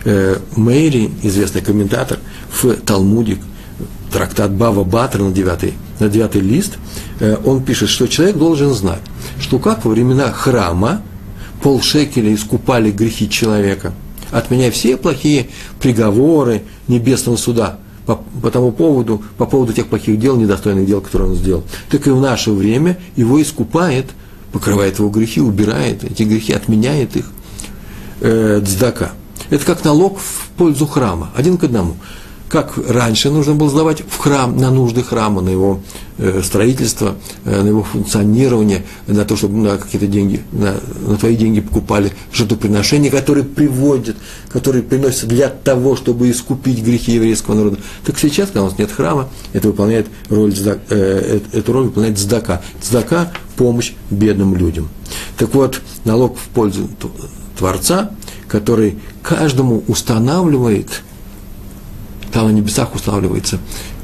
[0.05, 2.19] Э, Мэри, известный комментатор,
[2.51, 3.37] в Талмуде,
[4.11, 6.77] трактат Бава Батра на девятый, на девятый лист,
[7.19, 9.01] э, он пишет, что человек должен знать,
[9.39, 11.01] что как во времена храма
[11.61, 13.93] полшекеля искупали грехи человека,
[14.31, 20.35] отменяя все плохие приговоры небесного суда по, по тому поводу, по поводу тех плохих дел,
[20.35, 24.07] недостойных дел, которые он сделал, так и в наше время его искупает,
[24.51, 27.31] покрывает его грехи, убирает эти грехи, отменяет их
[28.21, 29.11] э, дздака.
[29.49, 31.95] Это как налог в пользу храма, один к одному
[32.51, 35.79] как раньше нужно было сдавать в храм, на нужды храма, на его
[36.17, 40.75] э, строительство, э, на его функционирование, на то, чтобы на какие-то деньги, на,
[41.07, 44.17] на твои деньги покупали жертвоприношения, которые приводят,
[44.49, 47.77] которые приносятся для того, чтобы искупить грехи еврейского народа.
[48.03, 50.53] Так сейчас, когда у нас нет храма, это выполняет роль,
[50.89, 52.61] э, эту роль выполняет цдака.
[52.81, 54.89] Цдака– помощь бедным людям.
[55.37, 56.89] Так вот, налог в пользу
[57.57, 58.11] Творца,
[58.49, 61.01] который каждому устанавливает–
[62.31, 63.59] там на небесах устанавливается,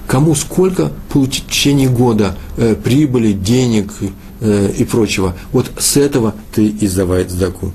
[0.08, 3.94] кому сколько получить в течение года э, прибыли, денег
[4.40, 5.36] э, и прочего.
[5.52, 7.72] Вот с этого ты издавай сдаку.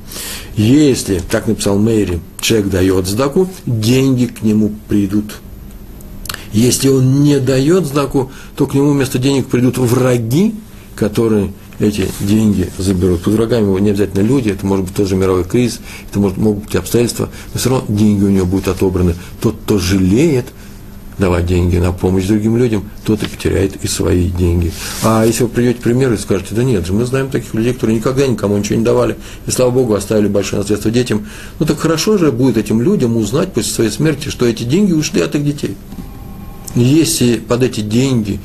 [0.57, 5.41] Если, так написал Мэри, человек дает сдаку, деньги к нему придут.
[6.53, 10.55] Если он не дает сдаку, то к нему вместо денег придут враги,
[10.95, 13.23] которые эти деньги заберут.
[13.23, 16.65] Под врагами его не обязательно люди, это может быть тоже мировой кризис, это может, могут
[16.65, 19.15] быть обстоятельства, но все равно деньги у него будут отобраны.
[19.41, 20.47] Тот, кто жалеет
[21.19, 24.73] давать деньги на помощь другим людям, тот и потеряет и свои деньги.
[25.03, 27.75] А если вы придете к примеру и скажете, да нет же, мы знаем таких людей,
[27.75, 29.17] которые никогда никому ничего не давали,
[29.47, 31.27] и, слава Богу, оставили большое наследство детям,
[31.59, 35.21] ну так хорошо же будет этим людям узнать после своей смерти, что эти деньги ушли
[35.21, 35.77] от их детей.
[36.75, 38.41] Если под эти деньги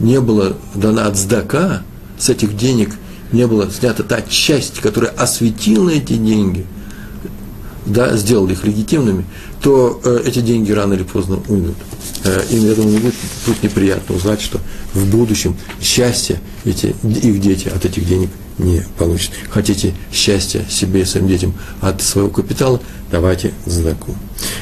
[0.00, 1.82] не было дана от сдака,
[2.24, 2.90] с этих денег
[3.32, 6.64] не была снята та часть, которая осветила эти деньги,
[7.84, 9.26] да, сделала их легитимными,
[9.60, 11.76] то э, эти деньги рано или поздно уйдут.
[12.24, 14.58] Э, им, я думаю, будет, будет неприятно узнать, что
[14.94, 19.32] в будущем счастье эти, их дети от этих денег не получат.
[19.50, 24.14] Хотите счастья себе и своим детям от своего капитала, давайте задаку.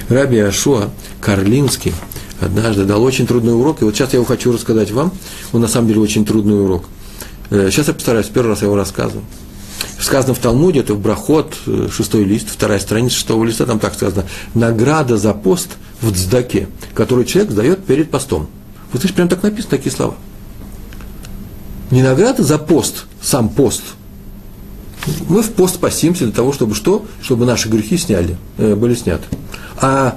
[0.09, 1.95] Раби Ашуа Карлинский
[2.41, 5.13] однажды дал очень трудный урок, и вот сейчас я его хочу рассказать вам.
[5.53, 6.87] Он на самом деле очень трудный урок–
[7.53, 9.25] сейчас я постараюсь, первый раз я его рассказываю.
[10.01, 13.95] Сказано в Талмуде, это в Брахот, э, шестой лист, вторая страница шестого листа, там так
[13.95, 15.69] сказано, награда за пост
[16.01, 18.49] в цдаке, который человек сдает перед постом.
[18.91, 20.15] Вот слышишь, прям так написано, такие слова.
[21.91, 23.83] Не награда за пост, сам пост.
[25.29, 27.05] Мы в пост постимся для того, чтобы что?
[27.21, 29.27] Чтобы наши грехи сняли, э, были сняты.
[29.81, 30.17] А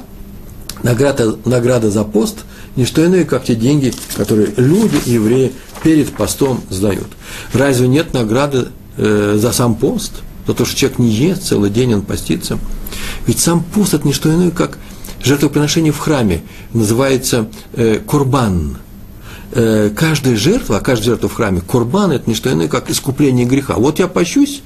[0.83, 2.37] награда, награда за пост–
[2.75, 5.53] не что иное, как те деньги, которые люди, евреи,
[5.85, 7.09] перед постом сдают.
[7.53, 10.13] Разве нет награды э, за сам пост?
[10.47, 12.57] За то, что человек не ест целый день, он постится?
[13.27, 14.79] Ведь сам пост– это не что иное, как
[15.23, 16.41] жертвоприношение в храме.
[16.73, 18.79] Называется э, курбан.
[19.51, 23.75] Э, каждая жертва, каждая жертва в храме, курбан– это не что иное, как искупление греха.
[23.75, 24.63] Вот я пощусь,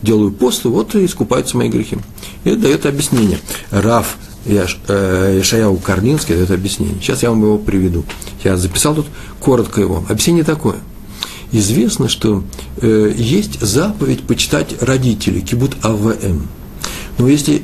[0.00, 1.98] делаю пост, вот и искупаются мои грехи.
[2.44, 3.40] И это дает объяснение.
[3.70, 6.96] Раф Ишаяу э, Карлинский дает объяснение.
[7.00, 8.04] Сейчас я вам его приведу.
[8.42, 9.06] Я записал тут
[9.40, 10.04] коротко его.
[10.08, 10.76] Объяснение такое.
[11.52, 12.42] Известно, что
[12.80, 16.48] э, есть заповедь почитать родителей, кибут АВМ.
[17.18, 17.62] Но если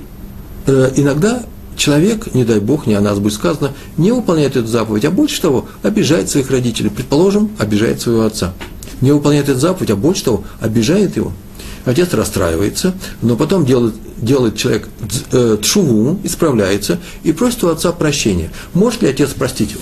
[0.66, 1.44] э, иногда
[1.76, 5.40] человек, не дай бог, не о нас будет сказано, не выполняет эту заповедь, а больше
[5.40, 6.90] того, обижает своих родителей.
[6.90, 8.52] Предположим, обижает своего отца.
[9.00, 11.32] Не выполняет эту заповедь, а больше того, обижает его–
[11.88, 14.90] Отец расстраивается, но потом делает, делает человек
[15.32, 18.50] э, тшуву, исправляется и просит у отца прощения.
[18.74, 19.80] Может ли отец простить его?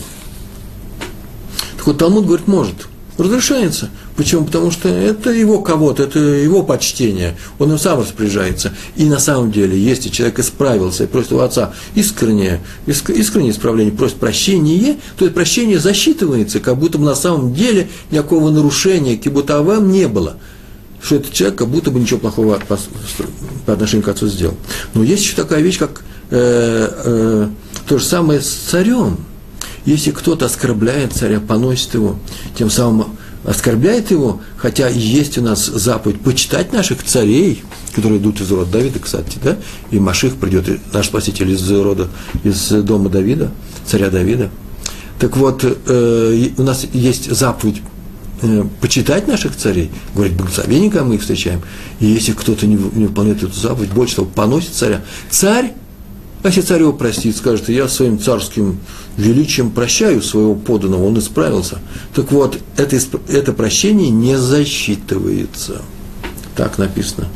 [1.77, 2.87] Так вот, Талмуд говорит, может.
[3.19, 3.91] Разрешается.
[4.15, 4.45] Почему?
[4.45, 7.37] Потому что это его кого-то, это его почтение.
[7.59, 8.73] Он им сам распоряжается.
[8.95, 14.19] И на самом деле, если человек исправился и просит у отца искреннее, искреннее исправление, просит
[14.19, 19.61] прощения, то это прощение засчитывается, как будто бы на самом деле никакого нарушения, как будто
[19.61, 20.37] вам не было
[21.03, 22.79] что этот человек как будто бы ничего плохого по,
[23.67, 24.55] по отношению к отцу сделал.
[24.95, 27.49] Но есть еще такая вещь, как э, э,
[27.87, 29.19] то же самое с царем.
[29.85, 32.19] Если кто-то оскорбляет царя, поносит его,
[32.57, 37.63] тем самым оскорбляет его, хотя есть у нас заповедь почитать наших царей,
[37.95, 39.57] которые идут из рода Давида, кстати, да,
[39.93, 42.09] и Маших придет, наш спаситель из рода,
[42.43, 43.53] из дома Давида,
[43.87, 44.51] царя Давида.
[45.21, 47.83] Так вот, э, у нас есть заповедь
[48.43, 51.63] э, почитать наших царей, говорить благословенника мы их встречаем.
[52.01, 55.73] И если кто-то не, не выполняет эту заповедь, больше того, поносит царя, царь,
[56.43, 58.79] а если царь его простит, скажет, я своим царским
[59.17, 61.79] величием прощаю своего поданного, он исправился.
[62.15, 65.83] Так вот, это, это прощение не засчитывается.
[66.55, 67.27] Так написано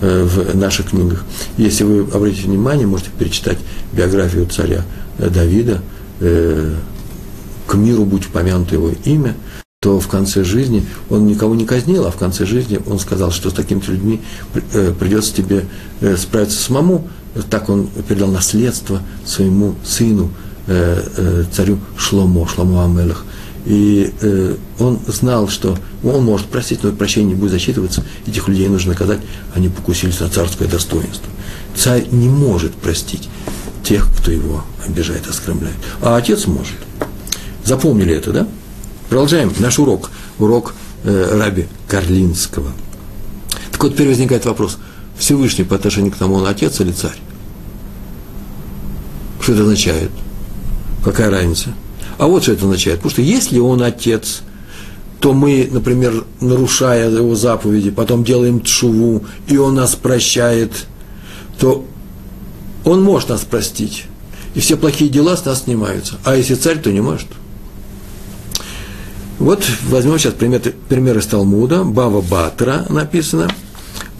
[0.00, 1.24] э, в наших книгах.
[1.56, 3.58] Если вы обратите внимание, можете перечитать
[3.92, 4.84] биографию царя
[5.18, 5.82] Давида,
[6.20, 6.74] э,
[7.66, 9.34] к миру будь упомянуто его имя,
[9.84, 13.50] то в конце жизни он никого не казнил, а в конце жизни он сказал, что
[13.50, 14.22] с такими людьми
[14.72, 15.66] э, придется тебе
[16.00, 17.06] э, справиться самому.
[17.50, 20.30] Так он передал наследство своему сыну,
[20.68, 23.26] э, царю Шломо, Шломо Амелах.
[23.66, 24.10] И
[24.78, 29.20] он знал, что он может простить, но прощение не будет засчитываться, этих людей нужно наказать,
[29.54, 31.28] они покусились на царское достоинство.
[31.76, 33.28] Царь не может простить
[33.82, 35.76] тех, кто его обижает, оскорбляет.
[36.00, 36.76] А отец может.
[37.64, 38.48] Запомнили это, да?
[39.14, 40.74] Продолжаем наш урок, урок
[41.04, 42.72] э, Раби Карлинского.
[43.70, 44.76] Так вот, теперь возникает вопрос,
[45.16, 47.16] Всевышний по отношению к тому, он отец или царь?
[49.40, 50.10] Что это означает?
[51.04, 51.74] Какая разница?
[52.18, 52.96] А вот что это означает.
[52.96, 54.42] Потому что если он отец,
[55.20, 60.86] то мы, например, нарушая его заповеди, потом делаем тшуву, и он нас прощает,
[61.60, 61.86] то
[62.84, 64.06] он может нас простить.
[64.56, 66.16] И все плохие дела с нас снимаются.
[66.24, 67.28] А если царь, то не может.
[69.38, 73.50] Вот возьмем сейчас пример, пример из Талмуда, Бава Батра написано,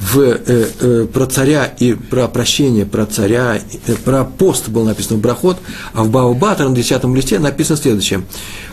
[0.00, 0.36] в, э,
[0.80, 5.58] э, про царя и про прощение про царя, э, про пост было написано в Брахот,
[5.92, 8.24] а в Бава Батра на 10 листе написано следующее.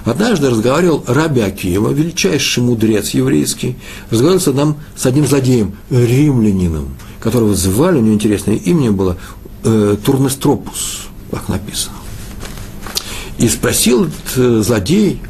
[0.04, 3.78] Однажды разговаривал Раби Акива, величайший мудрец еврейский,
[4.10, 9.16] разговаривал с одним, с одним злодеем, римлянином, которого звали, у него интересное имя было,
[9.64, 11.96] э, Турнестропус, как написано.
[13.38, 15.22] И спросил э, злодей,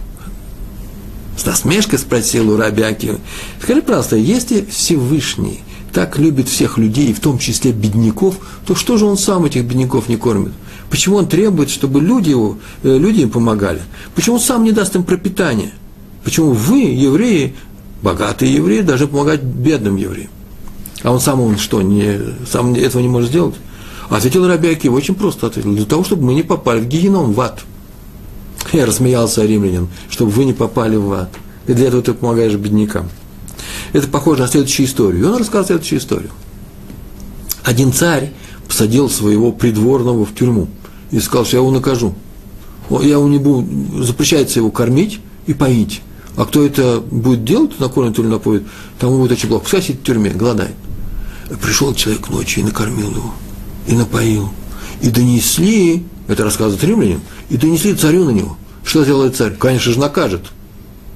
[1.37, 3.19] с насмешкой спросил у Раби Акива,
[3.61, 5.61] скажи, пожалуйста, если Всевышний
[5.93, 10.09] так любит всех людей, в том числе бедняков, то что же он сам этих бедняков
[10.09, 10.53] не кормит?
[10.89, 13.81] Почему он требует, чтобы люди, его, э, люди им помогали?
[14.13, 15.71] Почему он сам не даст им пропитание?
[16.23, 17.55] Почему вы, евреи,
[18.01, 20.29] богатые евреи, должны помогать бедным евреям?
[21.03, 23.55] А он сам, он что, не, сам этого не может сделать?
[24.09, 27.41] Ответил Раби Акива, очень просто ответил, для того, чтобы мы не попали в геном, в
[27.41, 27.61] ад–
[28.73, 31.29] я рассмеялся римлянин, чтобы вы не попали в ад.
[31.67, 33.09] И для этого ты помогаешь беднякам.
[33.93, 35.21] Это похоже на следующую историю.
[35.21, 36.31] И он рассказал следующую историю.
[37.63, 38.31] Один царь
[38.67, 40.67] посадил своего придворного в тюрьму
[41.11, 42.13] и сказал, что я его накажу.
[42.89, 46.01] Я его не буду, запрещается его кормить и поить.
[46.37, 48.63] А кто это будет делать, накормит или напоит,
[48.99, 49.63] тому будет очень плохо.
[49.63, 50.75] Пускай сидит в тюрьме, голодает.
[51.61, 53.33] Пришел человек ночью и накормил его,
[53.87, 54.49] и напоил.
[55.01, 58.57] И донесли, это рассказывает римлянин, и донесли царю на него.
[58.83, 59.53] Что делает царь?
[59.53, 60.41] Конечно же, накажет.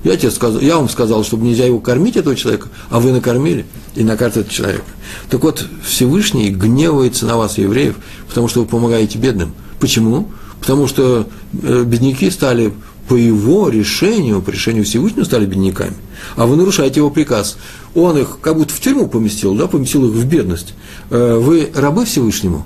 [0.04, 3.66] Я, тебе сказал, я вам сказал, чтобы нельзя его кормить, этого человека, а вы накормили
[3.96, 4.84] и накажете этого человека.
[5.32, 7.96] Так вот, Всевышний гневается на вас, евреев,
[8.28, 9.54] потому что вы помогаете бедным.
[9.80, 10.30] Почему?
[10.60, 12.72] Потому что э, бедняки стали
[13.08, 15.96] по его решению, по решению Всевышнего стали бедняками,
[16.36, 17.58] а вы нарушаете его приказ.
[17.96, 20.76] Он их как будто в тюрьму поместил, да, поместил их в бедность.
[21.10, 22.66] Э, вы рабы Всевышнему?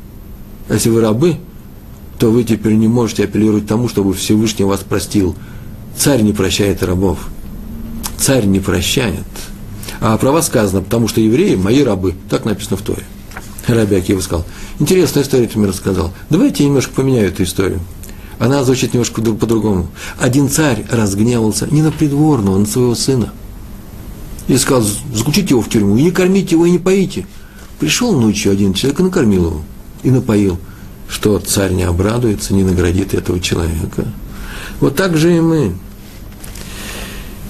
[0.67, 1.37] А если вы рабы,
[2.19, 5.35] то вы теперь не можете апеллировать тому, чтобы Всевышний вас простил.
[5.97, 7.17] Царь не прощает рабов.
[8.17, 9.23] Царь не прощает.
[10.01, 12.15] А про вас сказано, потому что евреи– мои рабы.
[12.29, 13.03] Так написано в Торе.
[13.67, 14.45] Раби Акива сказал.
[14.79, 16.11] Интересную историю ты мне рассказал.
[16.29, 17.79] Давайте я немножко поменяю эту историю.
[18.37, 19.87] Она звучит немножко по-другому.
[20.19, 23.31] Один царь разгневался не на придворного, а на своего сына.
[24.47, 27.27] И сказал, заключите его в тюрьму, и не кормите его, и не поите.
[27.79, 29.61] Пришел ночью один человек и накормил его,
[30.03, 30.59] и напоил
[31.09, 34.05] что царь не обрадуется, не наградит этого человека.
[34.79, 35.73] Вот так же и мы.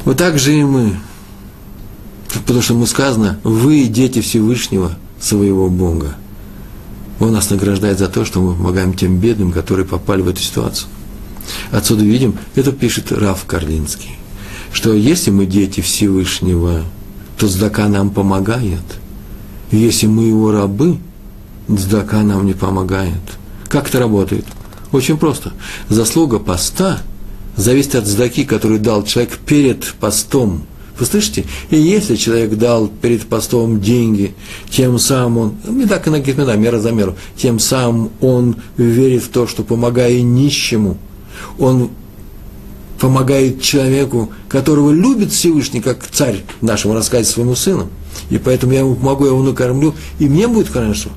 [0.05, 0.95] Вот так же и мы.
[2.33, 6.15] Потому что ему сказано, вы дети Всевышнего своего Бога.
[7.19, 10.87] Он нас награждает за то, что мы помогаем тем бедным, которые попали в эту ситуацию.
[11.71, 14.17] Отсюда видим, это пишет Раф Карлинский,
[14.71, 16.83] что если мы дети Всевышнего,
[17.37, 18.83] то Здака нам помогает.
[19.71, 20.97] если мы его рабы,
[21.67, 23.19] Здака нам не помогает.
[23.69, 24.45] Как это работает?
[24.91, 25.53] Очень просто.
[25.87, 26.99] Заслуга поста
[27.55, 30.63] зависит от здаки, который дал человек перед постом.
[30.97, 31.45] Вы слышите?
[31.69, 34.33] И если человек дал перед постом деньги,
[34.69, 39.47] тем самым он, медак и нагитмеда, мера за меру, тем самым он верит в то,
[39.47, 40.97] что помогая нищему,
[41.57, 41.91] он
[42.99, 47.87] помогает человеку, которого любит Всевышний, как царь нашему рассказе своему сыну.
[48.29, 51.09] И поэтому я ему помогу, я его накормлю, и мне будет хорошо.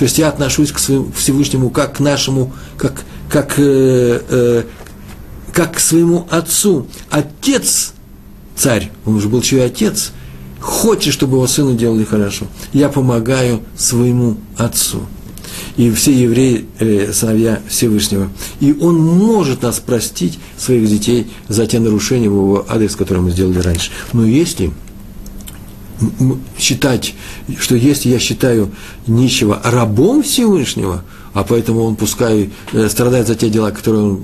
[0.00, 4.62] То есть я отношусь к своему, Всевышнему как к нашему, как, как, э, э,
[5.52, 6.86] как к своему отцу.
[7.10, 7.92] Отец
[8.56, 10.12] царь, он уже был чей отец,
[10.58, 12.46] хочет, чтобы его сыну делали хорошо.
[12.72, 15.02] Я помогаю своему отцу.
[15.76, 18.30] И все евреи, э, сыновья Всевышнего.
[18.60, 23.32] И он может нас простить, своих детей, за те нарушения в его адрес, которые мы
[23.32, 23.90] сделали раньше.
[24.14, 24.72] Но если
[26.58, 27.14] считать,
[27.58, 28.70] что если я считаю
[29.06, 34.22] нищего рабом Всевышнего, а поэтому он пускай э, страдает за те дела, которые он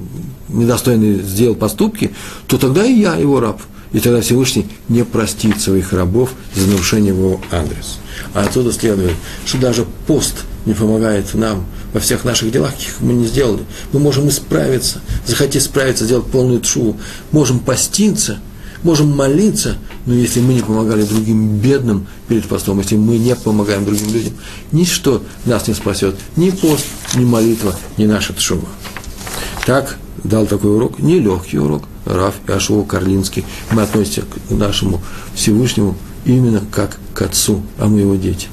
[0.48, 2.12] недостойный сделал поступки,
[2.46, 3.60] то тогда и я его раб.
[3.92, 7.98] И тогда Всевышний не простит своих рабов за нарушение его адрес.
[8.34, 9.12] А отсюда следует,
[9.46, 13.62] что даже пост не помогает нам во всех наших делах, каких мы не сделали.
[13.92, 16.96] Мы можем исправиться, захотеть справиться, сделать полную тшу,
[17.30, 18.38] можем поститься,
[18.82, 23.84] можем молиться, но если мы не помогали другим бедным перед постом, если мы не помогаем
[23.84, 24.32] другим людям,
[24.72, 28.68] ничто нас не спасет, ни пост, ни молитва, ни наша тшува.
[29.66, 33.44] Так дал такой урок, нелегкий урок, Раф Иошуа Карлинский.
[33.72, 35.00] Мы относимся к нашему
[35.34, 38.48] Всевышнему именно как к отцу, а мы его дети.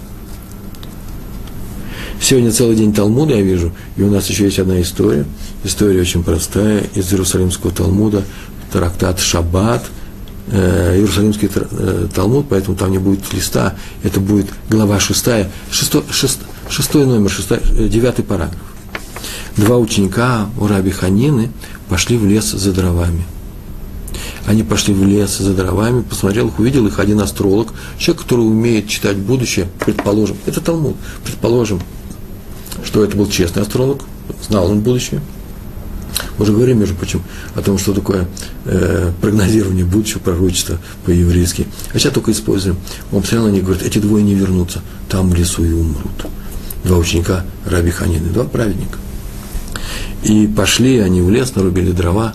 [2.19, 5.25] Сегодня целый день Талмуда я вижу, и у нас еще есть одна история.
[5.63, 8.23] История очень простая из Иерусалимского Талмуда,
[8.71, 9.83] трактат Шаббат,
[10.51, 16.39] Иерусалимский э, Талмуд, поэтому там не будет листа, это будет глава шестая, шестой, шест,
[16.69, 18.59] шестой номер, шестой, э, девятый параграф.
[19.55, 21.49] Два ученика у Раби Ханины
[21.87, 23.23] пошли в лес за дровами.
[24.45, 28.89] Они пошли в лес за дровами, посмотрел их, увидел их один астролог, человек, который умеет
[28.89, 31.79] читать будущее, предположим, это Талмуд, предположим,
[32.83, 34.01] что это был честный астролог,
[34.45, 35.21] знал он будущее.
[36.37, 37.21] Мы уже говорим, между прочим,
[37.55, 38.27] о том, что такое
[38.65, 41.67] э, прогнозирование будущего, пророчества по-еврейски.
[41.93, 42.77] А сейчас только используем.
[43.11, 46.25] Он них и говорит, эти двое не вернутся, там в лесу и умрут.
[46.83, 48.97] Два ученика Раби Ханины, два праведника.
[50.23, 52.33] И пошли они в лес, нарубили дрова,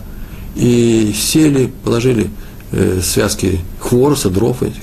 [0.55, 2.29] и сели, положили
[2.71, 4.81] э, связки хвороста, дров этих,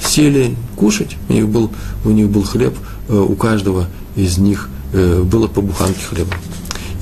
[0.00, 1.16] сели кушать.
[1.28, 1.70] У них был,
[2.04, 2.74] у них был хлеб,
[3.08, 3.86] э, у каждого
[4.16, 6.34] из них э, было по буханке хлеба.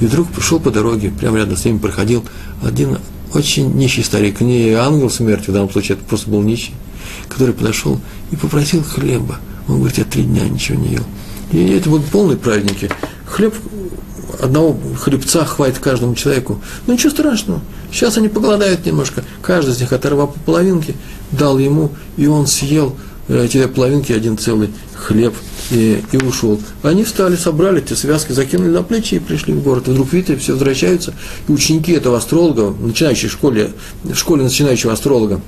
[0.01, 2.24] И вдруг шел по дороге, прямо рядом с ними проходил
[2.62, 2.99] один
[3.32, 6.74] очень нищий старик, не ангел смерти, в данном случае это просто был нищий,
[7.28, 9.38] который подошел и попросил хлеба.
[9.68, 11.03] Он говорит, я три дня ничего не ел.
[11.53, 12.90] И это были полные праздники.
[13.26, 13.55] Хлеб
[14.40, 16.61] одного хлебца хватит каждому человеку.
[16.86, 17.61] Ну ничего страшного.
[17.90, 19.24] Сейчас они поголодают немножко.
[19.42, 20.94] Каждый из них оторвал по половинке,
[21.32, 22.97] дал ему, и он съел
[23.29, 25.35] эти половинки, один целый хлеб
[25.70, 26.61] и, и ушел.
[26.83, 29.89] Они встали, собрали эти связки, закинули на плечи и пришли в город.
[29.89, 31.14] И вдруг, видите, все возвращаются.
[31.49, 33.72] И ученики этого астролога, начинающие в школе,
[34.05, 35.41] в школе начинающего астролога,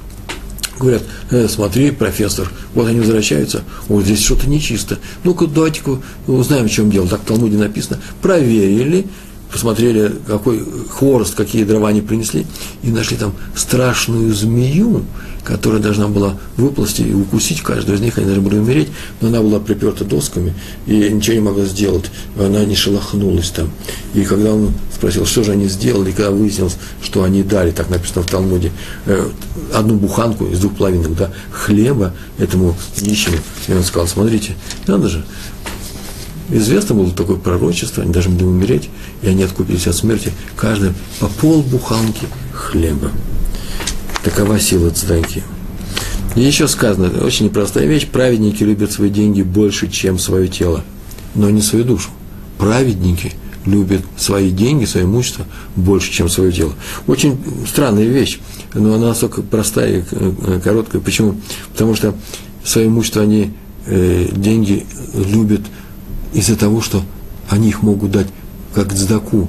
[0.79, 4.99] говорят, э, смотри, профессор, вот они возвращаются, вот здесь что-то нечисто.
[5.25, 7.09] Ну-ка, давайте-ка узнаем, в чем дело.
[7.09, 8.01] Так в Талмуде написано.
[8.23, 9.07] Проверили,
[9.51, 12.47] посмотрели, какой хворост, какие дрова они принесли,
[12.83, 15.05] и нашли там страшную змею,
[15.45, 18.89] которая должна была выползти и укусить каждого из них, они должны были умереть,
[19.21, 20.55] но она была приперта досками
[20.87, 22.05] и ничего не могла сделать,
[22.39, 23.71] она не шелохнулась там.
[24.15, 27.89] И когда он спросил, что же они сделали, и когда выяснилось, что они дали, так
[27.89, 28.73] написано в Талмуде,
[29.07, 29.27] э,
[29.73, 33.37] одну буханку из двух половинок, да, хлеба этому нищему,
[33.69, 34.55] и он сказал, смотрите,
[34.87, 35.25] надо же,
[36.51, 38.89] Известно было такое пророчество, они должны были умереть,
[39.23, 43.11] и они откупились от смерти, каждый по пол буханки хлеба.
[44.25, 45.43] Такова сила цдаки.
[46.37, 50.85] И еще сказано, очень непростая вещь, праведники любят свои деньги больше, чем свое тело,
[51.35, 52.11] но не свою душу.
[52.59, 53.33] Праведники
[53.67, 55.47] любят свои деньги, свое имущество
[55.77, 56.73] больше, чем свое тело.
[57.07, 58.41] Очень странная вещь,
[58.75, 61.01] но она настолько простая и э, короткая.
[61.01, 61.37] Почему?
[61.73, 62.15] Потому что
[62.65, 63.53] свое имущество они,
[63.87, 65.63] э, деньги любят
[66.33, 67.03] из-за того, что
[67.49, 68.29] они их могут дать
[68.75, 69.49] как дздаку.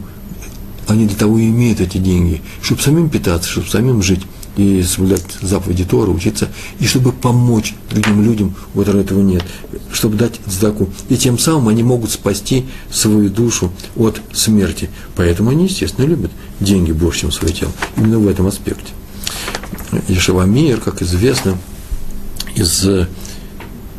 [0.88, 4.22] Они для того и имеют эти деньги, чтобы самим питаться, чтобы самим жить
[4.58, 6.50] и соблюдать заповеди Тора, учиться,
[6.80, 9.44] и чтобы помочь другим людям, у которых этого нет,
[9.92, 10.90] чтобы дать дздаку.
[11.10, 14.90] И тем самым они могут спасти свою душу от смерти.
[15.16, 17.72] Поэтому они, естественно, любят деньги больше, чем свое тело.
[17.96, 18.92] Именно в этом аспекте.
[20.08, 21.58] Ешева Мир, как известно,
[22.56, 22.86] из,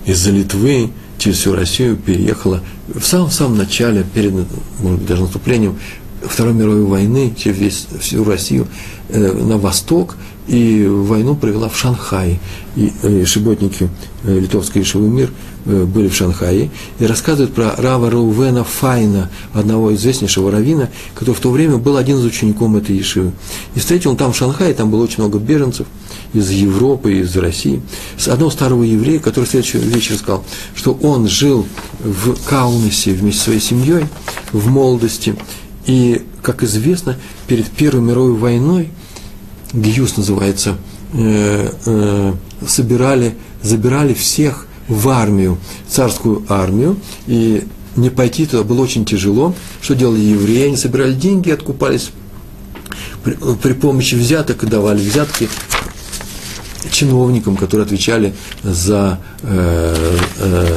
[0.04, 0.90] из Литвы
[1.20, 5.78] через всю Россию переехала в самом-самом начале, перед, может быть, даже наступлением
[6.22, 8.66] Второй мировой войны, через весь, всю Россию,
[9.08, 10.16] э, на восток,
[10.50, 12.40] и войну провела в Шанхае.
[12.74, 13.88] И э, шиботники
[14.24, 15.30] э, литовской Ишевый мир
[15.64, 21.40] э, были в Шанхае и рассказывают про Рава Раувена Файна, одного известнейшего равина, который в
[21.40, 23.30] то время был один из учеников этой Ешивы.
[23.76, 25.86] И встретил он там в Шанхае, там было очень много беженцев
[26.34, 27.80] из Европы, из России,
[28.18, 30.44] с одного старого еврея, который в следующий вечер сказал,
[30.74, 31.64] что он жил
[32.00, 34.06] в Каунасе вместе со своей семьей
[34.52, 35.36] в молодости,
[35.86, 38.88] и, как известно, перед Первой мировой войной–
[39.72, 40.76] Гиюс называется
[41.12, 42.32] э, э,
[42.66, 45.58] собирали, забирали всех в армию,
[45.88, 46.96] царскую армию,
[47.26, 47.64] и
[47.96, 49.54] не пойти туда было очень тяжело.
[49.80, 50.66] Что делали евреи?
[50.66, 52.10] Они собирали деньги, откупались
[53.22, 55.48] при, при помощи взяток давали взятки
[56.90, 60.76] чиновникам, которые отвечали за, э, э,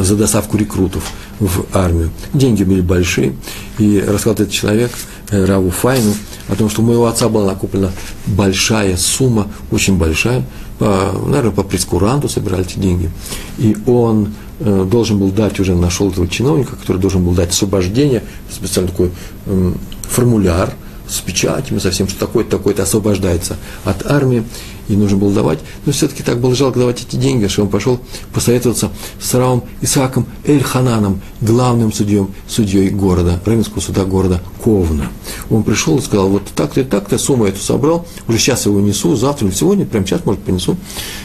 [0.00, 1.04] за доставку рекрутов
[1.38, 2.10] в армию.
[2.32, 3.34] Деньги были большие,
[3.78, 4.90] и рассказал этот человек
[5.30, 6.14] э, Раву Файну
[6.48, 7.90] о том, что у моего отца была накоплена
[8.26, 10.44] большая сумма, очень большая,
[10.78, 13.10] по, наверное, по прескуранту собирали эти деньги,
[13.58, 18.22] и он э, должен был дать, уже нашел этого чиновника, который должен был дать освобождение,
[18.50, 19.10] специально такой
[19.46, 19.72] э,
[20.02, 20.74] формуляр
[21.12, 24.44] с печатями, со всем, что такое-то, такое-то освобождается от армии,
[24.88, 28.00] и нужно было давать, но все-таки так было жалко давать эти деньги, что он пошел
[28.32, 28.90] посоветоваться
[29.20, 35.08] с Равом Исааком Эль-Хананом, главным судьем, судьей города, Равенского суда города Ковна.
[35.50, 39.14] Он пришел и сказал, вот так-то и так-то, сумму эту собрал, уже сейчас его несу,
[39.16, 40.76] завтра или сегодня, прямо сейчас, может, принесу,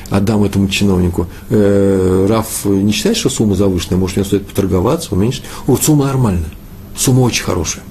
[0.10, 1.28] отдам этому чиновнику.
[1.50, 5.44] Э, Раф не считает, что сумма завышенная, может, мне стоит поторговаться, уменьшить.
[5.66, 6.52] Вот сумма нормальная,
[6.96, 7.84] сумма очень хорошая.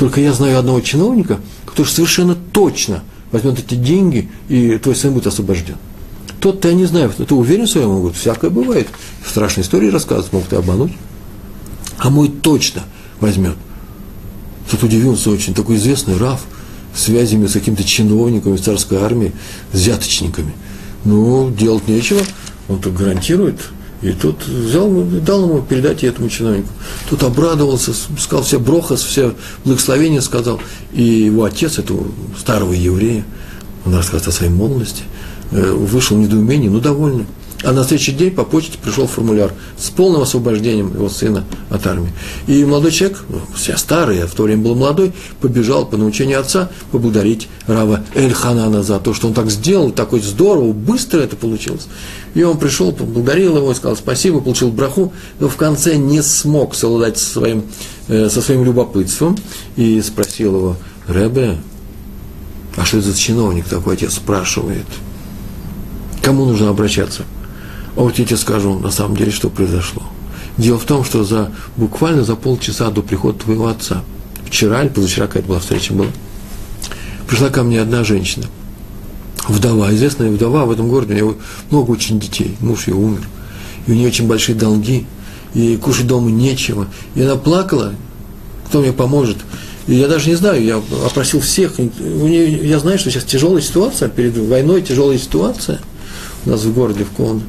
[0.00, 5.26] Только я знаю одного чиновника, который совершенно точно– возьмет эти деньги, и твой сын будет
[5.26, 5.76] освобожден.
[6.40, 7.90] Тот-то я не знаю, ты уверен в своем?
[7.90, 8.88] Он говорит, всякое бывает.
[9.26, 10.92] Страшные истории рассказывают, могут и обмануть.
[11.98, 12.82] А мой точно
[13.20, 13.56] возьмет.
[14.70, 16.46] Тут удивился очень, такой известный Раф,
[16.94, 19.32] связями с какими-то чиновниками царской армии,
[19.70, 20.54] взяточниками.
[21.04, 22.22] Ну, делать нечего,
[22.68, 23.60] он тут гарантирует,
[24.02, 26.68] и тут взял, дал ему передать этому чиновнику.
[27.10, 29.34] Тут обрадовался, сказал все брохас, все
[29.64, 30.58] благословения сказал.
[30.92, 32.06] И его отец, этого
[32.38, 33.24] старого еврея,
[33.84, 35.02] он рассказывает о своей молодости,
[35.50, 37.26] э, вышел в недоумение, ну, довольный.
[37.62, 42.10] А на следующий день по почте пришел формуляр с полным освобождением его сына от армии.
[42.46, 46.40] И молодой человек, ну, все старый, а в то время был молодой, побежал по научению
[46.40, 51.86] отца поблагодарить Рава Эль-Ханана за то, что он так сделал, такой здорово, быстро это получилось.
[52.34, 57.18] И он пришел, поблагодарил его, сказал спасибо, получил браху, но в конце не смог совладать
[57.18, 57.64] со своим,
[58.08, 59.36] э, со своим любопытством
[59.76, 60.76] и спросил его,
[61.08, 61.58] Ребе,
[62.76, 64.86] а что это за чиновник такой, отец спрашивает?
[66.22, 67.24] Кому нужно обращаться?
[67.96, 70.02] А вот я тебе скажу на самом деле, что произошло.
[70.56, 74.02] Дело в том, что за, буквально за полчаса до прихода твоего отца,
[74.46, 76.08] вчера или позавчера какая-то была встреча была,
[77.26, 78.46] пришла ко мне одна женщина,
[79.48, 81.34] вдова, известная вдова в этом городе, у нее
[81.70, 83.26] много очень детей, муж ее умер,
[83.86, 85.06] и у нее очень большие долги,
[85.54, 87.94] и кушать дома нечего, и она плакала,
[88.66, 89.38] кто мне поможет,
[89.86, 91.82] и я даже не знаю, я опросил всех, у
[92.26, 95.80] нее, я знаю, что сейчас тяжелая ситуация, перед войной тяжелая ситуация
[96.44, 97.42] у нас в городе, в Ковне,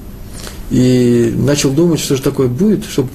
[0.71, 3.09] и начал думать, что же такое будет, чтобы...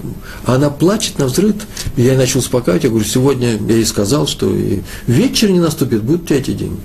[0.44, 1.54] а она плачет на взрыв,
[1.96, 6.22] я начал успокаивать, я говорю, сегодня я ей сказал, что и вечер не наступит, будут
[6.22, 6.78] у тебя эти деньги.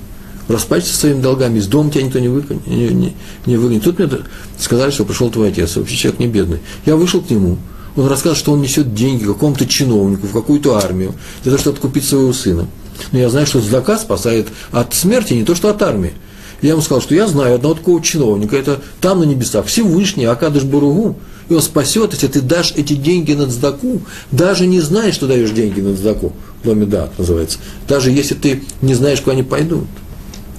[0.48, 3.16] Расплачься своими долгами, из дома тебя никто не, выконит, не, не,
[3.46, 3.84] не выгонит.
[3.84, 4.10] Тут мне
[4.58, 6.60] сказали, что пришел твой отец, вообще человек не бедный.
[6.86, 7.58] Я вышел к нему,
[7.98, 11.14] он рассказывает, что он несет деньги какому-то чиновнику, в какую-то армию,
[11.44, 12.68] для того, чтобы откупить своего сына.
[13.12, 16.14] Но я знаю, что заказ спасает от смерти, не то что от армии.
[16.62, 20.64] Я ему сказал, что я знаю одного такого чиновника, это там на небесах, Всевышний, Акадыш
[20.64, 21.18] Буругу,
[21.50, 24.02] и он спасет, если ты дашь эти деньги на цдаку,
[24.32, 26.34] даже не знаешь, что даешь деньги на цдаку,
[26.64, 26.76] да
[27.18, 27.58] называется,
[27.88, 29.88] даже если ты не знаешь, куда они пойдут.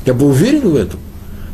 [0.05, 0.99] Я был уверен в этом.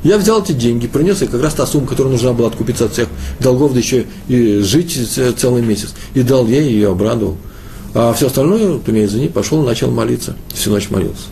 [0.02, 2.92] Я взял эти деньги, принес, и как раз та сумма, которая нужна была откупиться от
[2.92, 3.08] всех
[3.40, 4.96] долгов, да еще и жить
[5.36, 7.36] целый месяц, и дал ей, и ее обрадовал.
[7.94, 10.36] А все остальное, ты меня извини, пошел начал молиться.
[10.54, 11.26] Всю ночь молился.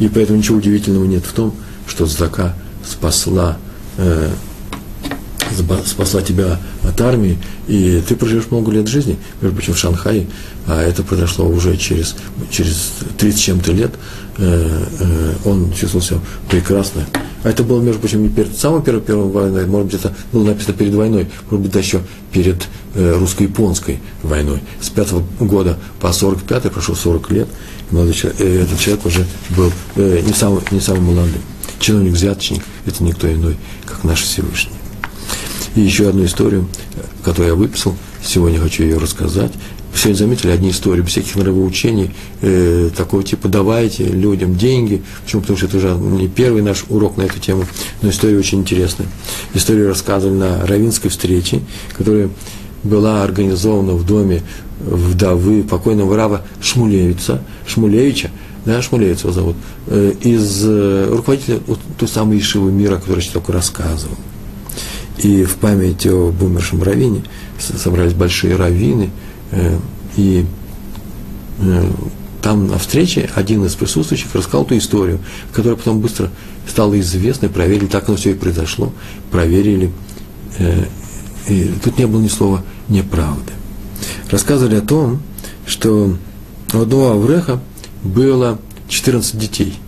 [0.00, 1.54] И поэтому ничего удивительного нет в том,
[1.92, 2.54] что Здака
[2.88, 3.58] спасла,
[3.98, 4.30] э,
[5.84, 7.36] спасла тебя от армии,
[7.68, 10.26] и ты проживешь много лет жизни, между прочим, в Шанхае,
[10.66, 12.16] а это произошло уже через,
[12.50, 13.92] через 30 чем-то лет,
[14.38, 17.06] э, э, он чувствовал себя прекрасно.
[17.44, 20.44] А это было, между прочим, не перед самой первой, первой войной, может быть, это было
[20.44, 22.00] написано перед войной, может быть, еще
[22.32, 24.62] перед э, русско-японской войной.
[24.80, 27.48] С пятого года по 45 прошло 40 лет,
[27.90, 31.42] и молодой человек, э, этот человек уже был э, не, самый, не самый молодым
[31.82, 34.72] чиновник-взяточник– это никто иной, как наш Всевышний.
[35.74, 36.68] И еще одну историю,
[37.24, 39.52] которую я выписал, сегодня хочу ее рассказать.
[39.94, 45.02] Сегодня заметили одни истории, без всяких нравоучений, э, такого типа «давайте людям деньги».
[45.22, 45.42] Почему?
[45.42, 47.66] Потому что это уже не первый наш урок на эту тему,
[48.00, 49.06] но история очень интересная.
[49.52, 51.60] Историю рассказывали на равинской встрече,
[51.96, 52.30] которая
[52.82, 54.42] была организована в доме
[54.80, 58.30] вдовы покойного Рава Шмулевица, Шмулевича,
[58.64, 59.56] да, Шмулевец его зовут,
[59.88, 64.16] э, из э, руководителя вот, той самой Ишивы мира, который я только рассказывал.
[65.18, 67.24] И в память о бумершем раввине
[67.58, 69.10] собрались большие раввины,
[69.50, 69.78] э,
[70.16, 70.46] и
[72.42, 75.20] там на встрече один из присутствующих рассказал эту историю,
[75.52, 76.28] которая потом быстро
[76.68, 78.92] стала известной, проверили, так оно все и произошло,
[79.30, 79.92] проверили.
[81.48, 83.52] И тут не было ни слова неправды.
[84.28, 85.22] Рассказывали о том,
[85.66, 86.16] что
[86.72, 87.60] у одного Авреха
[88.02, 89.78] было 14 детей.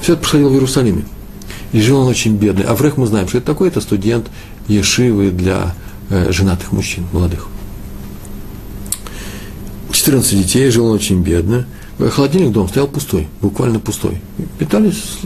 [0.00, 1.04] Все это происходило в Иерусалиме.
[1.72, 2.64] И жил он очень бедный.
[2.64, 4.28] Аврех мы знаем, что это такой, это студент
[4.68, 5.74] Ешивы для
[6.10, 7.48] э, женатых мужчин, молодых.
[10.02, 11.64] 14 детей, жил он очень бедно.
[11.98, 14.20] Холодильник дом стоял пустой, буквально пустой.
[14.58, 15.20] Питались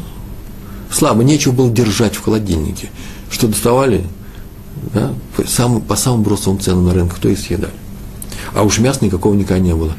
[0.92, 2.90] слабо, нечего было держать в холодильнике.
[3.30, 4.04] Что доставали,
[4.92, 7.72] да, по, самым, по самым бросовым ценам на рынке, то и съедали.
[8.54, 9.94] А уж мяса никакого никогда не было.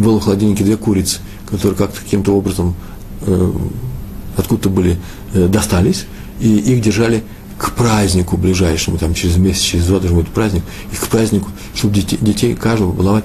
[0.00, 2.74] Было в холодильнике две курицы, которые как-то каким-то образом
[3.22, 3.52] э,
[4.36, 4.98] откуда-то были,
[5.34, 6.06] э, достались,
[6.40, 7.22] и их держали
[7.58, 11.94] к празднику ближайшему, там через месяц, через два должен быть праздник, и к празднику, чтобы
[11.94, 13.24] детей, детей каждого баловать,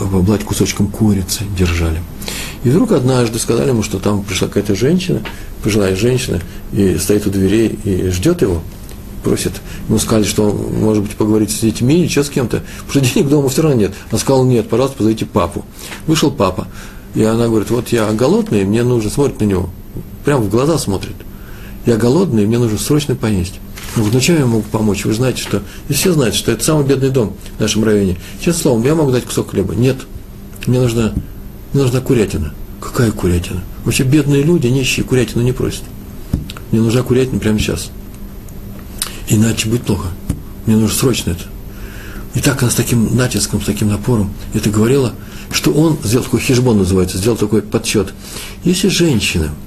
[0.00, 2.00] баловать кусочком курицы держали.
[2.62, 5.22] И вдруг однажды сказали ему, что там пришла какая-то женщина,
[5.64, 6.40] пожилая женщина,
[6.72, 8.62] и стоит у дверей и ждет его,
[9.24, 9.52] просит.
[9.88, 13.14] Ему сказали, что он, может быть, поговорить с детьми или что с кем-то, потому что
[13.14, 13.94] денег дома все равно нет.
[14.12, 15.64] Он сказал, нет, пожалуйста, позовите папу.
[16.06, 16.68] Вышел папа,
[17.14, 19.70] и она говорит, вот я голодный, мне нужно, смотрит на него,
[20.24, 21.16] прямо в глаза смотрит.
[21.86, 23.60] Я голодный, мне нужно срочно поесть.
[23.96, 25.04] Ну, вот, ну чем я могу помочь?
[25.04, 28.16] Вы знаете, что, и все знают, что это самый бедный дом в нашем районе.
[28.38, 29.74] Честным словом, я могу дать кусок хлеба.
[29.74, 29.98] Нет,
[30.66, 31.12] мне нужна,
[31.72, 32.54] мне нужна курятина.
[32.80, 33.62] Какая курятина?
[33.84, 35.82] Вообще бедные люди, нищие, курятину не просят.
[36.70, 37.90] Мне нужна курятина прямо сейчас.
[39.28, 40.08] Иначе будет плохо.
[40.66, 41.44] Мне нужно срочно это.
[42.34, 45.12] И так она с таким натиском, с таким напором это говорила,
[45.52, 48.12] что он сделал такой хижбон называется, сделал такой подсчет.
[48.64, 49.50] Если женщина–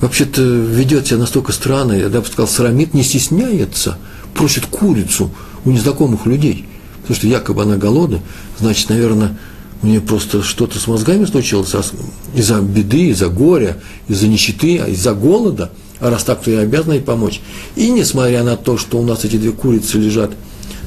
[0.00, 3.98] вообще-то ведет себя настолько странно, я бы сказал, срамит, не стесняется,
[4.34, 5.30] просит курицу
[5.64, 6.66] у незнакомых людей,
[7.02, 8.20] потому что якобы она голодна,
[8.58, 9.38] значит, наверное,
[9.82, 11.82] у нее просто что-то с мозгами случилось а
[12.34, 15.70] из-за беды, из-за горя, из-за нищеты, а из-за голода,
[16.00, 17.40] раз так, то я обязана ей помочь.
[17.76, 20.30] И несмотря на то, что у нас эти две курицы лежат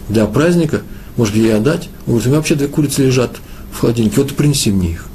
[0.09, 0.82] для праздника,
[1.18, 1.89] может, ей отдать?
[2.05, 3.38] Он говорит, у меня вообще две курицы лежат
[3.72, 5.05] в холодильнике, вот принеси мне их,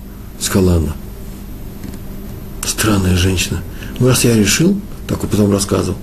[0.41, 0.93] сказала она.
[2.65, 3.63] Странная женщина–
[3.99, 5.97] ну, раз я решил, так вот потом рассказывал,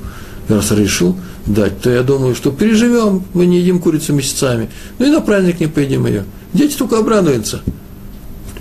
[0.49, 1.15] раз я решил
[1.45, 5.59] дать, то я думаю, что переживем, мы не едим курицу месяцами, ну и на праздник
[5.59, 6.25] не поедим ее.
[6.53, 7.61] Дети только обрадуются.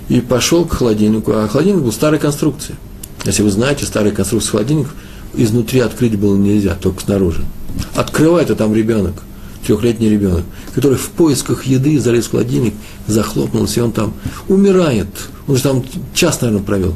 [0.09, 2.75] И пошел к холодильнику, а холодильник был старой конструкции.
[3.23, 4.93] Если вы знаете, старые конструкции холодильников
[5.35, 7.43] изнутри открыть было нельзя, только снаружи.
[7.95, 9.23] Открывает, а там ребенок,
[9.65, 12.73] трехлетний ребенок, который в поисках еды залез в холодильник,
[13.07, 14.13] захлопнулся, и он там
[14.47, 15.07] умирает.
[15.47, 16.95] Он же там час, наверное, провел.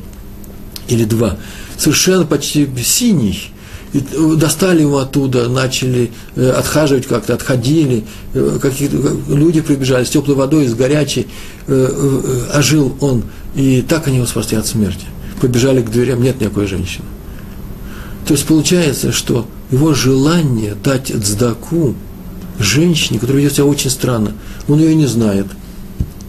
[0.87, 1.37] Или два
[1.77, 3.51] совершенно почти синий.
[3.93, 4.03] И
[4.35, 8.97] достали его оттуда, начали э, отхаживать как-то, отходили, э, какие-то
[9.29, 11.27] люди прибежали с теплой водой, с горячей,
[11.67, 13.23] э, ожил он,
[13.55, 15.05] и так они его спасли от смерти.
[15.39, 17.05] Побежали к дверям, нет никакой женщины.
[18.27, 21.95] То есть получается, что его желание дать цдаку
[22.59, 24.33] женщине, которая ведет себя очень странно,
[24.67, 25.47] он ее не знает–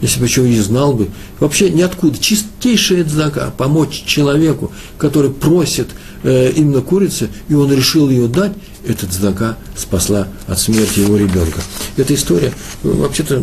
[0.00, 1.08] если бы еще и знал бы,
[1.40, 5.88] вообще ниоткуда, чистейшая дзака, помочь человеку, который просит
[6.22, 8.52] э, именно курицы, и он решил ее дать,
[8.86, 11.60] эта дзака спасла от смерти его ребенка.
[11.96, 13.42] Эта история, вообще-то,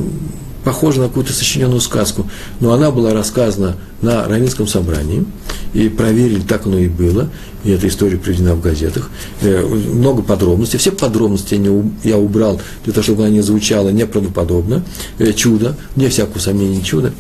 [0.66, 2.28] похожа на какую-то сочиненную сказку,
[2.60, 5.26] но она была рассказана на Равинском собрании,
[5.74, 7.30] и проверили, так оно и было,
[7.64, 9.10] и эта история приведена в газетах.
[9.42, 11.60] Э, много подробностей, все подробности
[12.04, 14.84] я убрал для того, чтобы она не звучала неправдоподобно.
[15.20, 17.14] Э, чудо, не всякого сомнения чудо.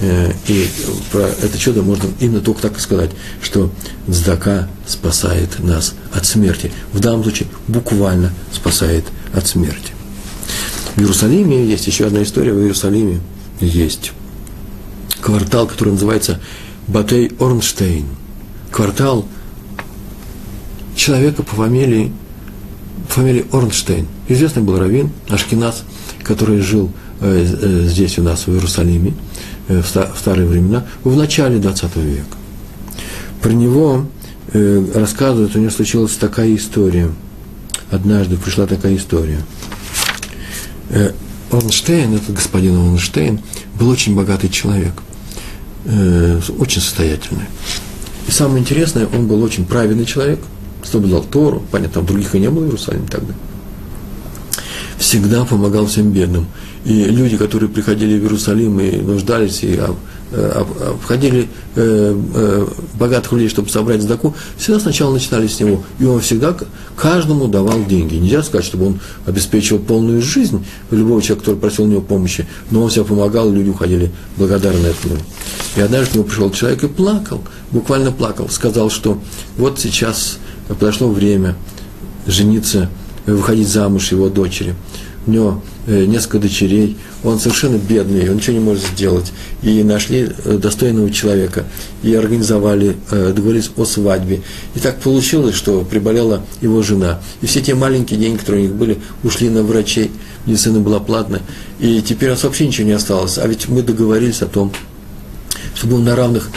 [0.00, 0.68] Э, и
[1.12, 3.10] про это чудо можно именно только так сказать,
[3.42, 3.70] что
[4.06, 6.72] Здака спасает нас от смерти.
[6.92, 9.97] В данном случае буквально спасает от смерти.
[10.98, 13.20] В Иерусалиме есть еще одна история, в Иерусалиме
[13.60, 14.10] есть
[15.20, 16.40] квартал, который называется
[16.88, 18.04] Батей Орнштейн.
[18.72, 19.24] Квартал
[20.96, 22.12] человека по фамилии,
[23.08, 24.08] фамилии Орнштейн.
[24.26, 25.84] Известный был раввин Ашкинас,
[26.24, 26.90] который жил
[27.20, 29.14] э, э, здесь у нас, в Иерусалиме,
[29.68, 32.36] э, в, ста, старые времена, в начале 20 века.
[33.40, 34.04] Про него
[34.52, 37.08] рассказывают, у него случилась такая история.
[37.92, 39.38] Однажды пришла такая история–
[40.90, 41.12] Э,
[41.50, 43.40] Орнштейн, этот господин Орнштейн,
[43.78, 44.94] был очень богатый человек,
[45.84, 47.46] э, очень состоятельный.
[48.26, 50.40] И самое интересное, он был очень праведный человек,
[50.84, 53.34] соблюдал Тору, понятно, там других и не было в Иерусалиме тогда.
[54.98, 56.46] Всегда помогал всем бедным.
[56.84, 59.88] И люди, которые приходили в Иерусалим и нуждались, и э,
[60.30, 61.48] обходили
[62.94, 65.82] богатых людей, чтобы собрать сдаку, всегда сначала начинали с него.
[65.98, 66.56] И он всегда
[66.96, 68.16] каждому давал деньги.
[68.16, 72.82] Нельзя сказать, чтобы он обеспечивал полную жизнь любого человека, который просил у него помощи, но
[72.82, 75.16] он всегда помогал, и люди уходили благодарны этому.
[75.76, 79.18] И однажды к нему пришел человек и плакал, буквально плакал, сказал, что
[79.56, 81.56] вот сейчас подошло время
[82.26, 82.90] жениться,
[83.26, 84.74] выходить замуж его дочери.
[85.26, 89.32] У него э, несколько дочерей, он совершенно бедный, он ничего не может сделать.
[89.62, 91.64] И нашли э, достойного человека,
[92.02, 94.42] и организовали, э, договорились о свадьбе.
[94.74, 97.20] И так получилось, что приболела его жена.
[97.40, 100.10] И все те маленькие деньги, которые у них были, ушли на врачей,
[100.46, 101.42] медицина была платная.
[101.80, 103.38] И теперь у нас вообще ничего не осталось.
[103.38, 104.72] А ведь мы договорились о том,
[105.74, 106.50] чтобы он на равных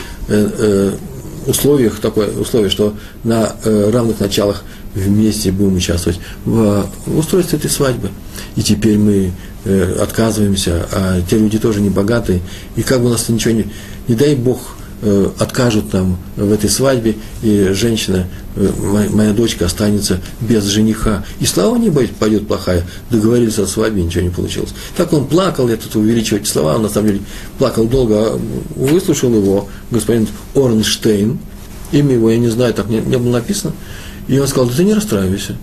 [1.45, 2.93] условиях, такое условие, что
[3.24, 8.09] на равных началах вместе будем участвовать в устройстве этой свадьбы.
[8.56, 9.32] И теперь мы
[9.66, 12.41] э, отказываемся, а те люди тоже не богатые.
[12.76, 13.68] И как бы у нас ничего не...
[14.08, 18.70] Не дай Бог э, откажут нам в этой свадьбе, и женщина, э,
[19.12, 21.24] моя, дочка останется без жениха.
[21.39, 22.86] И слава не будет, пойдет плохая.
[23.10, 24.74] Договорились о свадьбе, ничего не получилось.
[24.97, 27.22] Так он плакал, я тут увеличиваю эти слова, он на самом деле
[27.58, 28.16] плакал долго.
[28.16, 28.39] А
[28.76, 31.39] выслушал его господин Орнштейн,
[31.91, 33.74] имя его, я не знаю, так не, не было написано.
[34.28, 35.56] И он сказал, да ты не расстраивайся,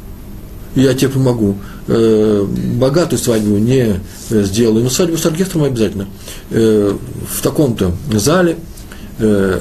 [0.83, 1.57] я тебе помогу.
[1.89, 4.01] Э, богатую свадьбу не
[4.31, 6.07] сделаю, но свадьбу с оркестром обязательно.
[6.51, 6.97] Э,
[7.31, 8.57] в таком-то зале,
[9.18, 9.61] э,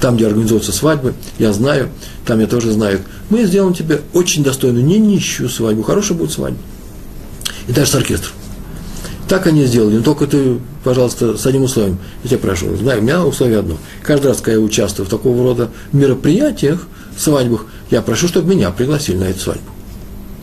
[0.00, 1.88] там, где организуются свадьбы, я знаю,
[2.24, 3.00] там я тоже знаю.
[3.30, 6.58] Мы сделаем тебе очень достойную, не нищую свадьбу, хорошая будет свадьба.
[7.66, 8.32] И даже с оркестром.
[9.28, 13.02] Так они сделали, но только ты, пожалуйста, с одним условием, я тебя прошу, знаю, у
[13.02, 13.76] меня условие одно.
[14.02, 16.86] Каждый раз, когда я участвую в такого рода мероприятиях,
[17.18, 19.70] свадьбах, я прошу, чтобы меня пригласили на эту свадьбу.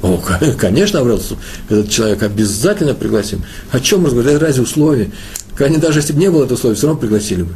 [0.01, 0.21] О,
[0.57, 1.37] конечно, обратно,
[1.69, 3.43] этот человек обязательно пригласим.
[3.71, 4.41] О чем разговаривать?
[4.41, 5.11] Разве условия?
[5.57, 7.53] Они даже если бы не было этого условия, все равно пригласили бы.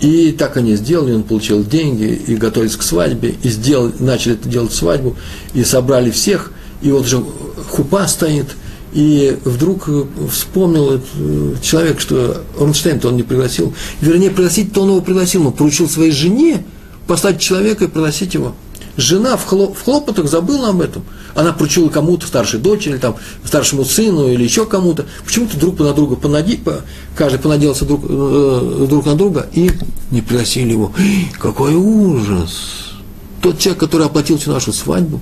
[0.00, 4.72] И так они сделали, он получил деньги, и готовились к свадьбе, и сделали, начали делать
[4.72, 5.16] свадьбу,
[5.54, 6.50] и собрали всех,
[6.82, 7.24] и вот же
[7.70, 8.46] хупа стоит,
[8.92, 9.88] и вдруг
[10.30, 13.72] вспомнил этот э, человек, что Орнштейн-то он не пригласил.
[14.00, 16.64] Вернее, пригласить-то он его пригласил, но поручил своей жене
[17.06, 18.54] послать человека и пригласить его.
[18.96, 21.04] Жена в, хлоп, в хлопотах забыла об этом.
[21.34, 25.06] Она поручила кому-то, старшей дочери, там, старшему сыну или еще кому-то.
[25.24, 26.82] Почему-то друг на друга понади, по,
[27.16, 29.70] каждый понадеялся друг, э, друг на друга и
[30.10, 30.92] не пригласили его.
[31.38, 32.92] Какой ужас!
[33.40, 35.20] Тот человек, который оплатил всю нашу свадьбу,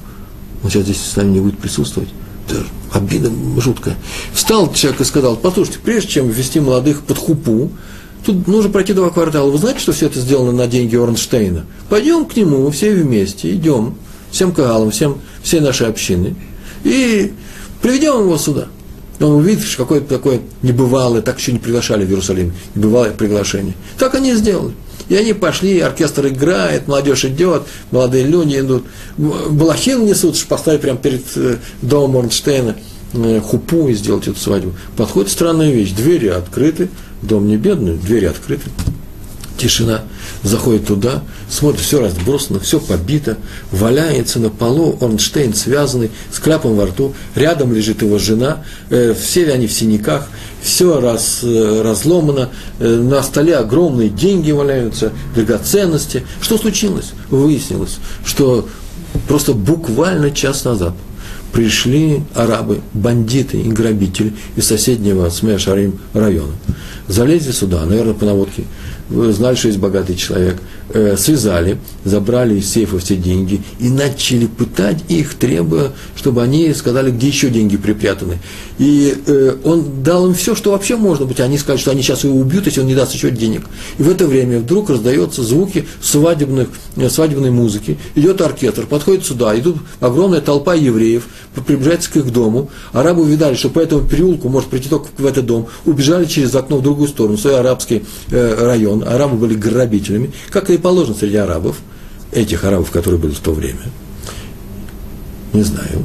[0.63, 2.11] он сейчас здесь с нами не будет присутствовать.
[2.49, 3.97] Это обида жуткая.
[4.35, 7.71] Встал человек и сказал, послушайте, прежде чем ввести молодых под хупу,
[8.25, 9.51] Тут нужно пройти два квартала.
[9.51, 11.65] Вы знаете, что все это сделано на деньги Орнштейна?
[11.89, 13.95] Пойдем к нему все вместе, идем,
[14.31, 16.37] всем кагалам, всем, всей нашей общины,
[16.85, 17.33] и
[17.83, 18.69] приведем его сюда.
[19.21, 23.75] Он увидит, что какое-то такое небывалое, так еще не приглашали в Иерусалим, небывалое приглашение.
[23.99, 24.73] Так они и сделали.
[25.11, 28.85] И они пошли, оркестр играет, молодежь идет, молодые люди идут.
[29.19, 32.77] Балахин несут, чтобы поставить прямо перед э, домом Орнштейна
[33.13, 34.73] э, хупу и сделать эту свадьбу.
[34.97, 36.89] Подходит странная вещь, двери открыты,
[37.23, 38.71] дом не бедный, двери открыты,
[39.61, 40.03] тишина,
[40.43, 43.37] заходит туда, смотрит, все разбросано, все побито,
[43.71, 49.51] валяется на полу, Орнштейн связанный, с кляпом во рту, рядом лежит его жена, э, все
[49.53, 50.29] они в синяках,
[50.63, 56.25] все раз, э, разломано, э, на столе огромные деньги валяются, драгоценности.
[56.41, 57.13] Что случилось?
[57.31, 58.69] Выяснилось, что
[59.29, 60.95] просто буквально час назад
[61.53, 66.53] пришли арабы, бандиты и грабители из соседнего Смея-Шарим района
[67.11, 68.65] залезли сюда, наверное, по наводке,
[69.11, 70.57] знали, что есть богатый человек,
[70.93, 77.11] э, связали, забрали из сейфа все деньги и начали пытать их, требуя, чтобы они сказали,
[77.11, 78.39] где еще деньги припрятаны.
[78.79, 81.41] И э, он дал им все, что вообще можно быть.
[81.41, 83.63] Они сказали, что они сейчас его убьют, если он не даст еще денег.
[83.99, 87.99] И в это время вдруг раздаются звуки свадебных, э, свадебной музыки.
[88.15, 91.25] Идет оркестр, подходит сюда, идут огромная толпа евреев,
[91.67, 92.71] приближается к их дому.
[92.93, 95.67] Арабы увидали, что по этому переулку может прийти только в этот дом.
[95.85, 99.00] Убежали через окно в другую сторону, в свой арабский район.
[99.03, 101.79] Арабы были грабителями, как и положено среди арабов,
[102.33, 103.91] этих арабов, которые были в то время.
[105.53, 106.05] Не знаю.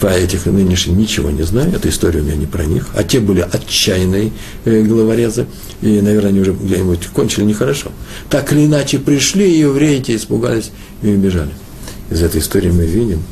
[0.00, 2.88] Про этих нынешних ничего не знаю, эта история у меня не про них.
[2.94, 4.30] А те были отчаянные
[4.66, 5.46] э, головорезы,
[5.80, 7.90] и, наверное, они уже где-нибудь кончили нехорошо.
[8.28, 10.70] Так или иначе пришли евреи, те испугались
[11.02, 11.52] и убежали.
[12.10, 13.22] Из этой истории мы видим,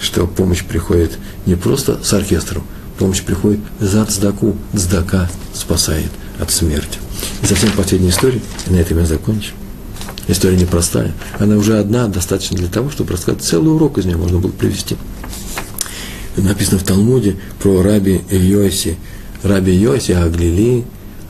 [0.00, 2.64] что помощь приходит не просто с оркестром,
[2.98, 6.98] помощь приходит за цдаку, цдака спасает от смерти.
[7.46, 9.52] Совсем последняя история, и на этом я закончу.
[10.26, 11.14] История непростая.
[11.38, 14.96] Она уже одна достаточно для того, чтобы рассказать целый урок из нее можно было привести.
[16.36, 18.96] Написано в Талмуде про раби Йоси.
[19.44, 20.84] Раби Йоси Аглили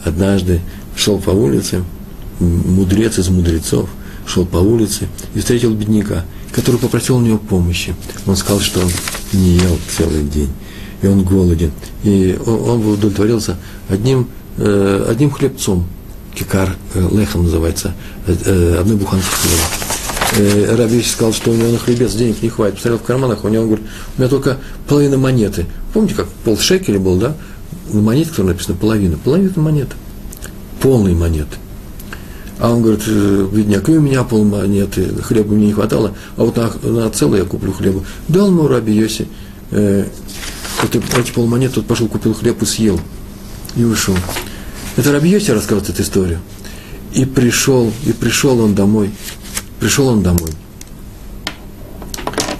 [0.05, 0.62] однажды
[0.97, 1.85] шел по улице,
[2.41, 3.91] мудрец из мудрецов,
[4.27, 7.95] шел по улице и встретил бедняка, который попросил у него помощи.
[8.25, 8.91] Он сказал, что он
[9.35, 10.51] не ел целый день,
[11.03, 11.73] и он голоден.
[12.05, 13.59] И он удовлетворился
[13.91, 15.87] одним, э, одним хлебцом,
[16.37, 17.95] кикар э, лехом называется,
[18.26, 20.76] э, одной буханки хлеба.
[20.76, 22.76] Раби сказал, что у него на хлебец денег не хватит.
[22.76, 24.59] Посмотрел в карманах, у него он говорит, у меня только
[24.89, 25.66] половина монеты.
[25.95, 27.37] Помните, как полшекеля был, да?
[27.93, 29.16] На монете, которая написана половина.
[29.18, 29.95] Половина монеты.
[30.80, 31.57] Полной монеты.
[32.59, 36.57] А он говорит, бедняк, и у меня пол монеты, хлеба мне не хватало, а вот
[36.57, 38.03] на, на целый я куплю хлеба.
[38.28, 39.28] Дал ему Раби Йоси
[39.72, 40.07] э,
[40.82, 43.01] это, эти полмонет, тот пошел, купил хлеб и съел,
[43.76, 44.16] и ушел.
[44.97, 46.40] Это Раби Йоси рассказывает эту историю.
[47.12, 49.11] И пришел, и пришел он домой,
[49.78, 50.51] пришел он домой.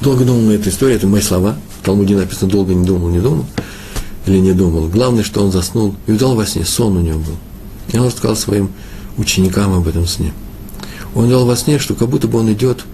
[0.01, 1.57] Долго думал на эту историю, это мои слова.
[1.80, 3.47] В Талмуде написано, долго не думал, не думал,
[4.26, 4.89] или не думал.
[4.89, 7.37] Главное, что он заснул и видал во сне, сон у него был.
[7.93, 8.70] И он рассказал своим
[9.16, 10.32] ученикам об этом сне.
[11.14, 12.84] Он видел во сне, что как будто бы он идет,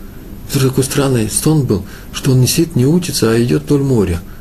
[0.51, 4.21] это такой странный сон был, что он не сидит, не учится, а идет вдоль моря–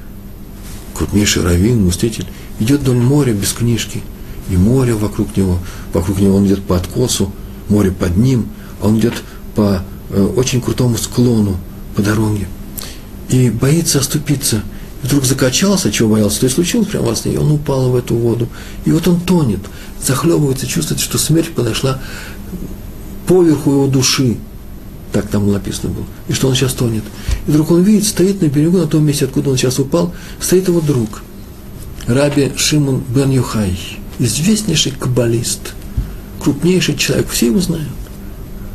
[1.02, 2.28] крупнейший раввин, мститель,
[2.60, 4.02] идет вдоль моря без книжки.
[4.50, 5.60] И море вокруг него,
[5.94, 7.32] вокруг него он идет по откосу,
[7.70, 8.48] море под ним,
[8.82, 9.14] а он идет
[9.56, 11.58] по э, очень крутому склону,
[11.96, 12.48] по дороге.
[13.30, 14.62] И боится оступиться.
[15.04, 17.96] И вдруг закачался, чего боялся, то и случилось прямо во сне, и он упал в
[17.96, 18.48] эту воду.
[18.86, 19.62] И вот он тонет,
[20.06, 22.00] захлебывается, чувствует, что смерть подошла
[23.28, 24.38] поверху его души,
[25.12, 27.04] так там написано было, и что он сейчас тонет.
[27.48, 30.68] И вдруг он видит, стоит на берегу, на том месте, откуда он сейчас упал, стоит
[30.68, 31.22] его друг,
[32.08, 33.78] Раби Шимон бен Юхай,
[34.22, 35.74] известнейший каббалист,
[36.40, 37.90] крупнейший человек, все его знают.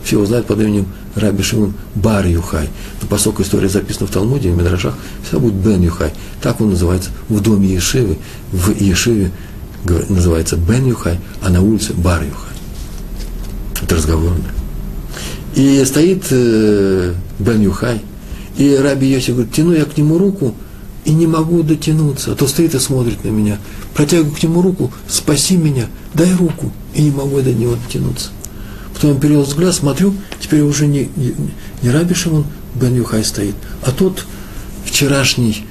[0.05, 2.69] Все его знают под именем Раби Шимон Бар Юхай.
[3.01, 4.95] Но поскольку история записана в Талмуде, в Медрашах,
[5.27, 6.13] все будет Бен Юхай.
[6.43, 8.19] Так он называется в доме Ешивы,
[8.53, 9.31] в Ешиве
[10.09, 12.55] называется Бен Юхай, а на улице Бар Юхай.
[13.83, 14.53] Это разговорное.
[15.55, 18.01] И стоит э, Бен Юхай,
[18.59, 20.55] и Раби Йосиф говорит, тяну я к нему руку,
[21.07, 23.59] и не могу дотянуться, а то стоит и смотрит на меня.
[23.95, 28.29] Протягиваю к нему руку, спаси меня, дай руку, и не могу до него дотянуться.
[28.93, 31.35] Потом я перевел взгляд, смотрю, теперь уже не, не,
[31.83, 32.45] не Раби Шимон
[32.75, 34.27] Бен Юхай стоит, а тот
[34.85, 35.65] вчерашний,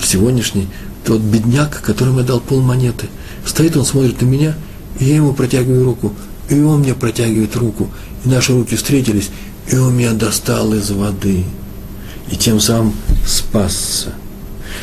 [0.00, 0.68] сегодняшний,
[1.04, 3.08] тот бедняк, которому я дал пол монеты.
[3.44, 4.54] Стоит он, смотрит на меня,
[5.00, 6.12] и я ему протягиваю руку,
[6.48, 7.88] и он мне протягивает руку
[8.24, 9.30] и наши руки встретились,
[9.70, 11.44] и он меня достал из воды,
[12.30, 12.94] и тем самым
[13.26, 14.12] спасся.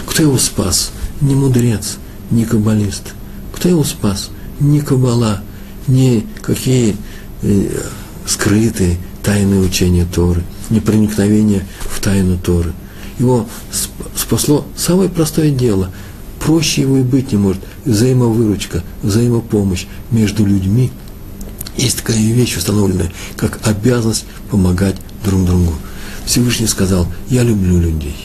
[0.10, 0.92] Кто его спас?
[1.22, 1.98] Не мудрец,
[2.32, 3.14] не каббалист.
[3.54, 4.30] Кто его спас?
[4.60, 5.42] Не каббала,
[5.88, 6.98] не какие
[7.42, 7.82] э,
[8.26, 12.74] скрытые тайные учения Торы, не проникновение в тайну Торы.
[13.20, 13.48] Его
[14.16, 15.92] спасло самое простое дело.
[16.40, 17.62] Проще его и быть не может.
[17.86, 20.92] Взаимовыручка, взаимопомощь между людьми–
[21.80, 25.74] есть такая вещь установленная, как обязанность помогать друг другу.
[26.26, 28.18] Всевышний сказал, я люблю людей,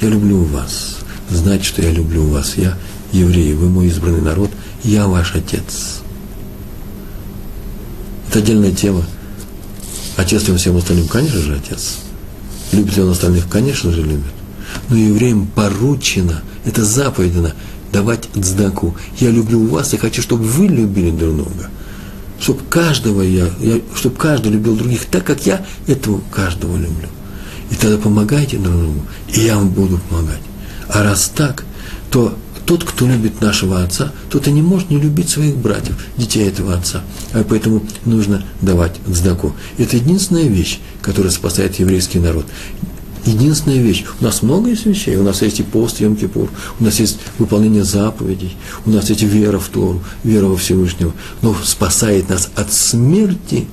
[0.00, 0.98] я люблю вас.
[1.30, 2.54] Знать, что я люблю вас.
[2.56, 2.76] Я
[3.12, 4.50] еврей, вы мой избранный народ,
[4.82, 6.00] я ваш отец.
[8.28, 9.04] Это отдельная тема.
[10.16, 11.08] Отец ли он всем остальным?
[11.08, 11.98] Конечно же, отец.
[12.72, 13.48] Любит ли он остальных?
[13.48, 14.32] Конечно же, любит.
[14.88, 17.54] Но евреям поручено, это заповедано,
[17.92, 18.96] давать цдаку.
[19.18, 21.70] Я люблю вас и хочу, чтобы вы любили друг друга
[22.44, 27.08] чтобы каждого я, я чтобы каждый любил других так, как я этого каждого люблю.
[27.70, 30.40] И тогда помогайте друг другу, и я вам буду помогать.
[30.88, 31.64] А раз так,
[32.10, 36.48] то тот, кто любит нашего отца, тот и не может не любить своих братьев, детей
[36.48, 37.02] этого отца.
[37.32, 39.54] А поэтому нужно давать цдаку.
[39.76, 42.46] Это единственная вещь, которая спасает еврейский народ
[43.26, 44.04] единственная вещь.
[44.20, 45.16] У нас много есть вещей.
[45.16, 48.54] У нас есть и пост Йом Кипур, у нас есть выполнение заповедей,
[48.84, 51.12] у нас есть вера в Тору, вера во Всевышнего.
[51.40, 53.66] Но спасает нас от смерти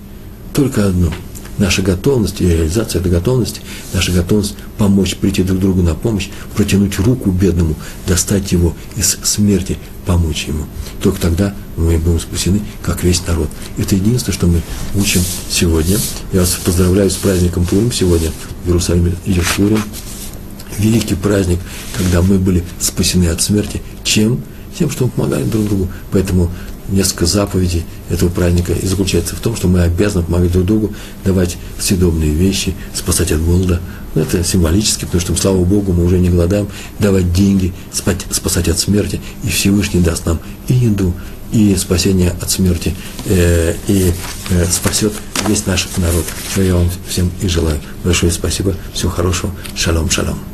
[0.53, 1.13] только одно–
[1.57, 3.61] наша готовность и реализация этой готовности,
[3.93, 7.75] наша готовность помочь, прийти друг другу на помощь, протянуть руку бедному,
[8.07, 10.65] достать его из смерти, помочь ему.
[11.01, 13.49] Только тогда мы будем спасены, как весь народ.
[13.77, 14.61] Это единственное, что мы
[14.95, 15.97] учим сегодня.
[16.33, 17.91] Я вас поздравляю с праздником Пурим.
[17.91, 18.31] Сегодня
[18.63, 19.81] в Иерусалиме идет Пурим.
[20.77, 21.59] Великий праздник,
[21.97, 23.81] когда мы были спасены от смерти.
[24.03, 24.41] Чем?
[24.77, 25.89] Тем, что мы помогаем друг другу.
[26.11, 26.49] Поэтому
[26.91, 31.57] несколько заповедей этого праздника и заключается в том, что мы обязаны помогать друг другу, давать
[31.79, 33.79] съедобные вещи, спасать от голода.
[34.13, 36.67] Но это символически, потому что, слава Богу, мы уже не голодаем,
[36.99, 41.13] давать деньги, спать, спасать от смерти, и Всевышний даст нам и еду,
[41.53, 42.93] и спасение от смерти,
[43.25, 44.11] э, и
[44.49, 45.13] э, спасет
[45.47, 46.25] весь наш народ.
[46.53, 47.79] Чего я вам всем и желаю.
[48.03, 49.53] Большое спасибо, всего хорошего.
[49.75, 50.50] Шалом, шалом.